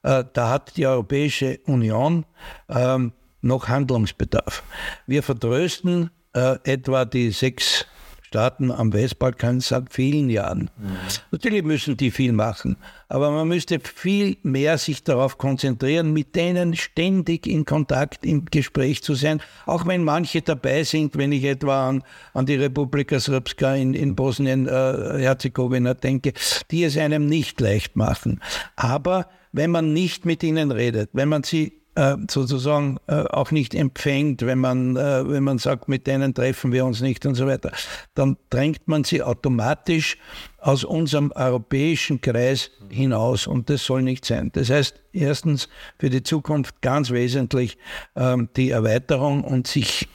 äh, 0.03 0.25
da 0.33 0.49
hat 0.49 0.75
die 0.75 0.85
Europäische 0.85 1.59
Union 1.65 2.25
ähm, 2.69 3.13
noch 3.41 3.69
Handlungsbedarf. 3.69 4.63
Wir 5.07 5.23
vertrösten 5.23 6.11
äh, 6.33 6.57
etwa 6.63 7.05
die 7.05 7.31
sechs 7.31 7.85
Staaten 8.31 8.71
am 8.71 8.93
Westbalkan 8.93 9.59
seit 9.59 9.91
vielen 9.91 10.29
Jahren. 10.29 10.69
Mhm. 10.77 10.95
Natürlich 11.31 11.63
müssen 11.65 11.97
die 11.97 12.11
viel 12.11 12.31
machen, 12.31 12.77
aber 13.09 13.29
man 13.29 13.45
müsste 13.49 13.81
viel 13.81 14.37
mehr 14.41 14.77
sich 14.77 15.03
darauf 15.03 15.37
konzentrieren, 15.37 16.13
mit 16.13 16.33
denen 16.33 16.77
ständig 16.77 17.45
in 17.45 17.65
Kontakt, 17.65 18.25
im 18.25 18.45
Gespräch 18.45 19.03
zu 19.03 19.15
sein, 19.15 19.41
auch 19.65 19.85
wenn 19.85 20.05
manche 20.05 20.41
dabei 20.41 20.85
sind, 20.85 21.17
wenn 21.17 21.33
ich 21.33 21.43
etwa 21.43 21.89
an, 21.89 22.03
an 22.33 22.45
die 22.45 22.55
Republika 22.55 23.19
Srpska 23.19 23.75
in, 23.75 23.93
in 23.93 24.15
Bosnien-Herzegowina 24.15 25.91
äh, 25.91 25.95
denke, 25.95 26.31
die 26.71 26.85
es 26.85 26.97
einem 26.97 27.25
nicht 27.25 27.59
leicht 27.59 27.97
machen. 27.97 28.39
Aber 28.77 29.27
wenn 29.51 29.71
man 29.71 29.91
nicht 29.91 30.25
mit 30.25 30.41
ihnen 30.41 30.71
redet, 30.71 31.09
wenn 31.11 31.27
man 31.27 31.43
sie 31.43 31.80
äh, 31.95 32.15
sozusagen 32.29 32.97
äh, 33.07 33.23
auch 33.23 33.51
nicht 33.51 33.75
empfängt, 33.75 34.45
wenn 34.45 34.59
man, 34.59 34.95
äh, 34.95 35.27
wenn 35.27 35.43
man 35.43 35.57
sagt, 35.57 35.87
mit 35.89 36.07
denen 36.07 36.33
treffen 36.33 36.71
wir 36.71 36.85
uns 36.85 37.01
nicht 37.01 37.25
und 37.25 37.35
so 37.35 37.47
weiter, 37.47 37.71
dann 38.13 38.37
drängt 38.49 38.87
man 38.87 39.03
sie 39.03 39.21
automatisch 39.21 40.17
aus 40.59 40.83
unserem 40.83 41.31
europäischen 41.33 42.21
Kreis 42.21 42.71
hinaus 42.89 43.47
und 43.47 43.69
das 43.69 43.83
soll 43.83 44.03
nicht 44.03 44.25
sein. 44.25 44.51
Das 44.53 44.69
heißt, 44.69 45.01
erstens 45.11 45.69
für 45.99 46.09
die 46.09 46.23
Zukunft 46.23 46.81
ganz 46.81 47.11
wesentlich 47.11 47.77
ähm, 48.15 48.49
die 48.55 48.69
Erweiterung 48.69 49.43
und 49.43 49.67
sich 49.67 50.07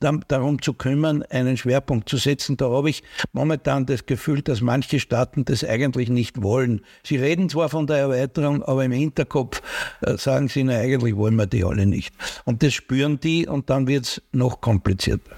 darum 0.00 0.60
zu 0.60 0.74
kümmern, 0.74 1.22
einen 1.22 1.56
Schwerpunkt 1.56 2.08
zu 2.08 2.18
setzen. 2.18 2.56
Da 2.58 2.68
habe 2.68 2.90
ich 2.90 3.02
momentan 3.32 3.86
das 3.86 4.04
Gefühl, 4.04 4.42
dass 4.42 4.60
manche 4.60 5.00
Staaten 5.00 5.44
das 5.46 5.64
eigentlich 5.64 6.10
nicht 6.10 6.42
wollen. 6.42 6.82
Sie 7.02 7.16
reden 7.16 7.48
zwar 7.48 7.70
von 7.70 7.86
der 7.86 7.96
Erweiterung, 7.96 8.62
aber 8.62 8.84
im 8.84 8.92
Hinterkopf 8.92 9.62
äh, 10.02 10.18
sagen 10.18 10.48
sie, 10.48 10.64
na, 10.64 10.78
eigentlich 10.78 11.16
wollen 11.16 11.36
wir 11.36 11.46
die 11.46 11.64
alle 11.64 11.86
nicht. 11.86 12.14
Und 12.44 12.62
das 12.62 12.74
spüren 12.74 13.20
die 13.20 13.46
und 13.46 13.70
dann 13.70 13.86
wird 13.86 14.04
es 14.04 14.22
noch 14.32 14.60
komplizierter. 14.60 15.30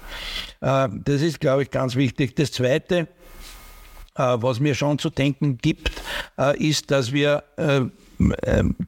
Äh, 0.59 0.89
das 1.05 1.21
ist, 1.21 1.39
glaube 1.39 1.63
ich, 1.63 1.71
ganz 1.71 1.95
wichtig. 1.95 2.35
Das 2.35 2.51
Zweite, 2.51 3.07
äh, 4.15 4.37
was 4.41 4.59
mir 4.59 4.75
schon 4.75 4.99
zu 4.99 5.09
denken 5.09 5.57
gibt, 5.57 5.91
ist, 6.57 6.91
dass 6.91 7.11
wir 7.11 7.43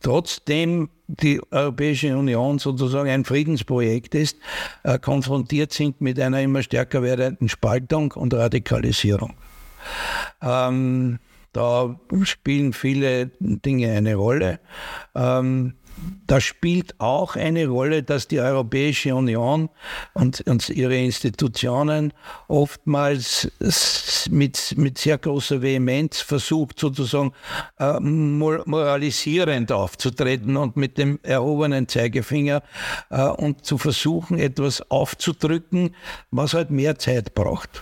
trotzdem 0.02 0.90
die 1.19 1.41
Europäische 1.52 2.17
Union 2.17 2.60
sozusagen 2.60 3.10
ein 3.10 3.26
Friedensprojekt 3.26 4.15
ist, 4.15 4.38
äh, 4.84 4.97
konfrontiert 4.97 5.74
sind 5.74 6.02
mit 6.02 6.19
einer 6.19 6.41
immer 6.41 6.63
stärker 6.63 7.04
werdenden 7.04 7.50
Spaltung 7.50 8.12
und 8.13 8.34
Radikalisierung. 8.34 9.34
Ähm, 10.41 11.19
da 11.54 12.00
spielen 12.24 12.71
viele 12.71 13.32
Dinge 13.39 13.91
eine 13.91 14.15
Rolle. 14.15 14.60
Ähm, 15.15 15.74
da 16.28 16.40
spielt 16.40 17.00
auch 17.00 17.36
eine 17.36 17.68
Rolle, 17.68 18.04
dass 18.04 18.28
die 18.28 18.40
Europäische 18.40 19.14
Union 19.14 19.70
und, 20.14 20.42
und 20.48 20.70
ihre 20.70 20.96
Institutionen 20.98 22.14
oftmals 22.48 23.52
mit, 24.30 24.76
mit 24.78 24.98
sehr 24.98 25.18
großer 25.18 25.62
Vehemenz 25.62 26.22
versucht, 26.22 26.80
sozusagen 26.80 27.34
äh, 27.80 28.00
moralisierend 28.00 29.72
aufzutreten 29.72 30.58
und 30.58 30.78
mit 30.78 30.98
dem 30.98 31.20
erhobenen 31.24 31.88
Zeigefinger 31.88 32.64
äh, 33.10 33.24
und 33.24 33.66
zu 33.66 33.78
versuchen, 33.78 34.40
etwas 34.40 34.90
aufzudrücken, 34.90 35.96
was 36.32 36.54
halt 36.54 36.72
mehr 36.72 36.98
Zeit 36.98 37.36
braucht. 37.36 37.82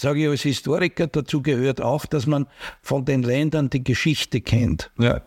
Sage 0.00 0.22
ich 0.22 0.28
als 0.28 0.42
Historiker, 0.42 1.06
dazu 1.06 1.42
gehört 1.42 1.80
auch, 1.80 2.06
dass 2.06 2.26
man 2.26 2.46
von 2.82 3.04
den 3.04 3.22
Ländern 3.22 3.68
die 3.70 3.82
Geschichte 3.82 4.40
kennt. 4.40 4.90
Ja. 4.98 5.22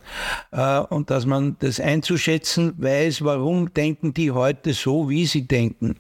Äh, 0.52 0.86
und 0.88 1.10
dass 1.10 1.26
man 1.26 1.58
das 1.60 1.80
einzuschätzen 1.80 2.74
weiß, 2.78 3.24
warum 3.24 3.74
denken 3.74 4.14
die 4.14 4.32
heute 4.32 4.74
so, 4.74 5.10
wie 5.10 5.26
sie 5.26 5.48
denken. 5.48 5.96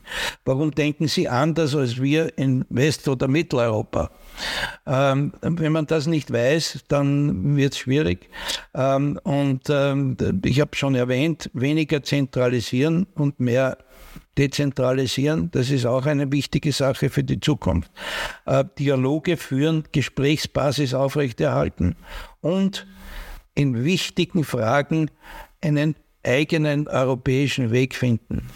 Warum 0.46 0.72
denken 0.72 1.08
sie 1.08 1.28
anders 1.28 1.76
als 1.76 2.02
wir 2.02 2.38
in 2.38 2.66
West- 2.70 3.08
oder 3.08 3.28
Mitteleuropa. 3.28 4.12
Ähm, 4.86 5.34
wenn 5.42 5.72
man 5.72 5.88
das 5.88 6.08
nicht 6.08 6.32
weiß, 6.32 6.86
dann 6.88 7.56
wird 7.56 7.74
es 7.74 7.80
schwierig. 7.80 8.30
Ähm, 8.74 9.20
und 9.24 9.64
ähm, 9.70 10.18
ich 10.44 10.62
habe 10.62 10.76
schon 10.76 10.96
erwähnt, 10.96 11.50
weniger 11.54 12.04
zentralisieren 12.04 13.08
und 13.16 13.40
mehr 13.40 13.78
dezentralisieren. 14.41 15.51
Das 15.51 15.69
ist 15.69 15.86
auch 15.86 16.08
eine 16.08 16.32
wichtige 16.32 16.71
Sache 16.71 17.10
für 17.10 17.23
die 17.23 17.39
Zukunft. 17.39 17.91
Äh, 18.45 18.65
Dialoge 18.80 19.38
führen, 19.38 19.84
Gesprächsbasis 19.91 20.95
aufrechterhalten 20.95 21.95
und 22.41 22.88
in 23.54 23.84
wichtigen 23.84 24.43
Fragen 24.43 25.12
einen 25.62 25.95
eigenen 26.23 26.88
europäischen 26.88 27.71
Weg 27.71 27.95
finden. 27.95 28.47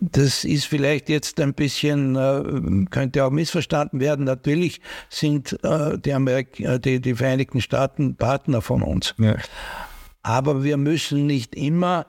Das 0.00 0.44
ist 0.44 0.66
vielleicht 0.66 1.08
jetzt 1.08 1.40
ein 1.40 1.52
bisschen, 1.52 2.16
äh, 2.16 2.86
könnte 2.90 3.24
auch 3.24 3.30
missverstanden 3.30 4.00
werden. 4.00 4.24
Natürlich 4.24 4.80
sind 5.10 5.58
äh, 5.64 5.98
die, 5.98 6.12
Amerik 6.12 6.60
äh, 6.60 6.78
die, 6.78 7.00
die 7.00 7.14
Vereinigten 7.14 7.60
Staaten 7.60 8.16
Partner 8.16 8.62
von 8.62 8.82
uns. 8.82 9.14
Ja. 9.18 9.36
Aber 10.22 10.62
wir 10.64 10.76
müssen 10.76 11.26
nicht 11.26 11.54
immer 11.56 12.06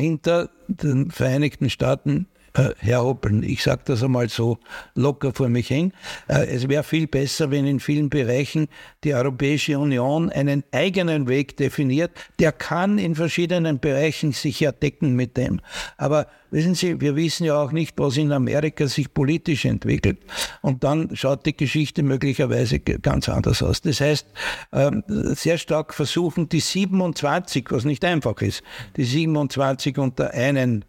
hinter 0.00 0.50
den 0.68 1.10
Vereinigten 1.10 1.70
Staaten 1.70 2.26
äh, 2.54 2.70
herhoppeln. 2.78 3.42
Ich 3.42 3.62
sage 3.62 3.82
das 3.84 4.02
einmal 4.02 4.28
so 4.28 4.58
locker 4.94 5.32
vor 5.32 5.48
mich 5.48 5.68
hin. 5.68 5.92
Äh, 6.28 6.46
es 6.46 6.68
wäre 6.68 6.82
viel 6.82 7.06
besser, 7.06 7.50
wenn 7.50 7.66
in 7.66 7.80
vielen 7.80 8.10
Bereichen 8.10 8.68
die 9.04 9.14
Europäische 9.14 9.78
Union 9.78 10.30
einen 10.30 10.64
eigenen 10.72 11.28
Weg 11.28 11.56
definiert. 11.56 12.10
Der 12.38 12.52
kann 12.52 12.98
in 12.98 13.14
verschiedenen 13.14 13.78
Bereichen 13.78 14.32
sich 14.32 14.60
ja 14.60 14.72
decken 14.72 15.14
mit 15.14 15.36
dem. 15.36 15.60
Aber 15.96 16.26
wissen 16.50 16.74
Sie, 16.74 17.00
wir 17.00 17.16
wissen 17.16 17.44
ja 17.44 17.60
auch 17.60 17.72
nicht, 17.72 17.98
was 17.98 18.16
in 18.16 18.32
Amerika 18.32 18.86
sich 18.88 19.12
politisch 19.14 19.64
entwickelt. 19.64 20.18
Und 20.62 20.84
dann 20.84 21.14
schaut 21.14 21.46
die 21.46 21.56
Geschichte 21.56 22.02
möglicherweise 22.02 22.80
ganz 22.80 23.28
anders 23.28 23.62
aus. 23.62 23.80
Das 23.80 24.00
heißt, 24.00 24.26
ähm, 24.72 25.04
sehr 25.06 25.58
stark 25.58 25.94
versuchen, 25.94 26.48
die 26.48 26.60
27, 26.60 27.66
was 27.70 27.84
nicht 27.84 28.04
einfach 28.04 28.40
ist, 28.42 28.62
die 28.96 29.04
27 29.04 29.98
unter 29.98 30.32
einen 30.32 30.84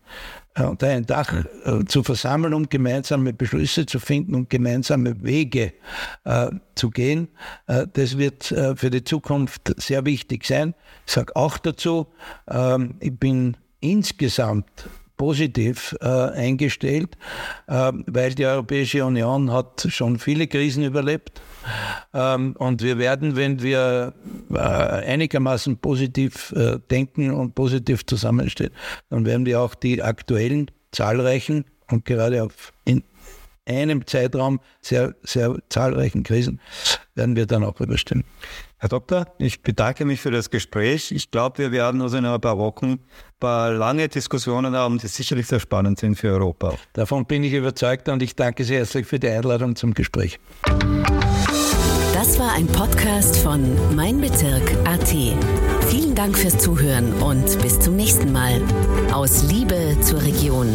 unter 0.57 0.87
ein 0.87 1.05
Dach 1.05 1.45
äh, 1.63 1.85
zu 1.85 2.03
versammeln, 2.03 2.53
um 2.53 2.67
gemeinsame 2.67 3.33
Beschlüsse 3.33 3.85
zu 3.85 3.99
finden 3.99 4.35
und 4.35 4.49
gemeinsame 4.49 5.23
Wege 5.23 5.73
äh, 6.25 6.49
zu 6.75 6.89
gehen. 6.89 7.29
Äh, 7.67 7.87
das 7.93 8.17
wird 8.17 8.51
äh, 8.51 8.75
für 8.75 8.89
die 8.89 9.03
Zukunft 9.03 9.73
sehr 9.77 10.05
wichtig 10.05 10.45
sein. 10.45 10.73
Ich 11.05 11.13
sage 11.13 11.35
auch 11.35 11.57
dazu, 11.57 12.07
ähm, 12.49 12.95
ich 12.99 13.17
bin 13.17 13.55
insgesamt 13.79 14.89
positiv 15.21 15.95
äh, 16.01 16.07
eingestellt, 16.07 17.15
äh, 17.67 17.91
weil 18.07 18.33
die 18.33 18.43
Europäische 18.43 19.05
Union 19.05 19.51
hat 19.51 19.85
schon 19.87 20.17
viele 20.17 20.47
Krisen 20.47 20.83
überlebt. 20.83 21.43
Ähm, 22.11 22.55
und 22.57 22.81
wir 22.81 22.97
werden, 22.97 23.35
wenn 23.35 23.61
wir 23.61 24.15
äh, 24.49 24.57
einigermaßen 24.57 25.77
positiv 25.77 26.51
äh, 26.53 26.79
denken 26.89 27.29
und 27.29 27.53
positiv 27.53 28.03
zusammenstehen, 28.07 28.71
dann 29.11 29.23
werden 29.27 29.45
wir 29.45 29.61
auch 29.61 29.75
die 29.75 30.01
aktuellen 30.01 30.71
zahlreichen 30.91 31.65
und 31.91 32.03
gerade 32.05 32.41
auf 32.41 32.73
in 32.85 33.03
einem 33.67 34.07
Zeitraum 34.07 34.59
sehr, 34.81 35.13
sehr 35.21 35.55
zahlreichen 35.69 36.23
Krisen 36.23 36.59
werden 37.13 37.35
wir 37.35 37.45
dann 37.45 37.63
auch 37.63 37.79
überstehen. 37.79 38.23
Herr 38.81 38.89
Doktor, 38.89 39.27
ich 39.37 39.61
bedanke 39.61 40.05
mich 40.05 40.21
für 40.21 40.31
das 40.31 40.49
Gespräch. 40.49 41.11
Ich 41.11 41.29
glaube, 41.29 41.59
wir 41.59 41.71
werden 41.71 42.01
uns 42.01 42.13
in 42.13 42.25
ein 42.25 42.41
paar 42.41 42.57
Wochen 42.57 42.93
ein 42.93 42.99
paar 43.39 43.71
lange 43.71 44.09
Diskussionen 44.09 44.75
haben, 44.75 44.97
die 44.97 45.05
sicherlich 45.05 45.45
sehr 45.45 45.59
spannend 45.59 45.99
sind 45.99 46.15
für 46.15 46.29
Europa. 46.29 46.73
Davon 46.93 47.27
bin 47.27 47.43
ich 47.43 47.53
überzeugt 47.53 48.09
und 48.09 48.23
ich 48.23 48.35
danke 48.35 48.63
sehr 48.63 48.79
herzlich 48.79 49.05
für 49.05 49.19
die 49.19 49.29
Einladung 49.29 49.75
zum 49.75 49.93
Gespräch. 49.93 50.39
Das 52.15 52.39
war 52.39 52.53
ein 52.53 52.65
Podcast 52.65 53.37
von 53.37 53.61
Mein 53.95 54.19
Bezirk 54.19 54.63
AT. 54.85 55.09
Vielen 55.89 56.15
Dank 56.15 56.35
fürs 56.35 56.57
Zuhören 56.57 57.13
und 57.21 57.61
bis 57.61 57.79
zum 57.79 57.95
nächsten 57.95 58.31
Mal. 58.31 58.59
Aus 59.13 59.43
Liebe 59.43 59.95
zur 60.01 60.23
Region. 60.23 60.67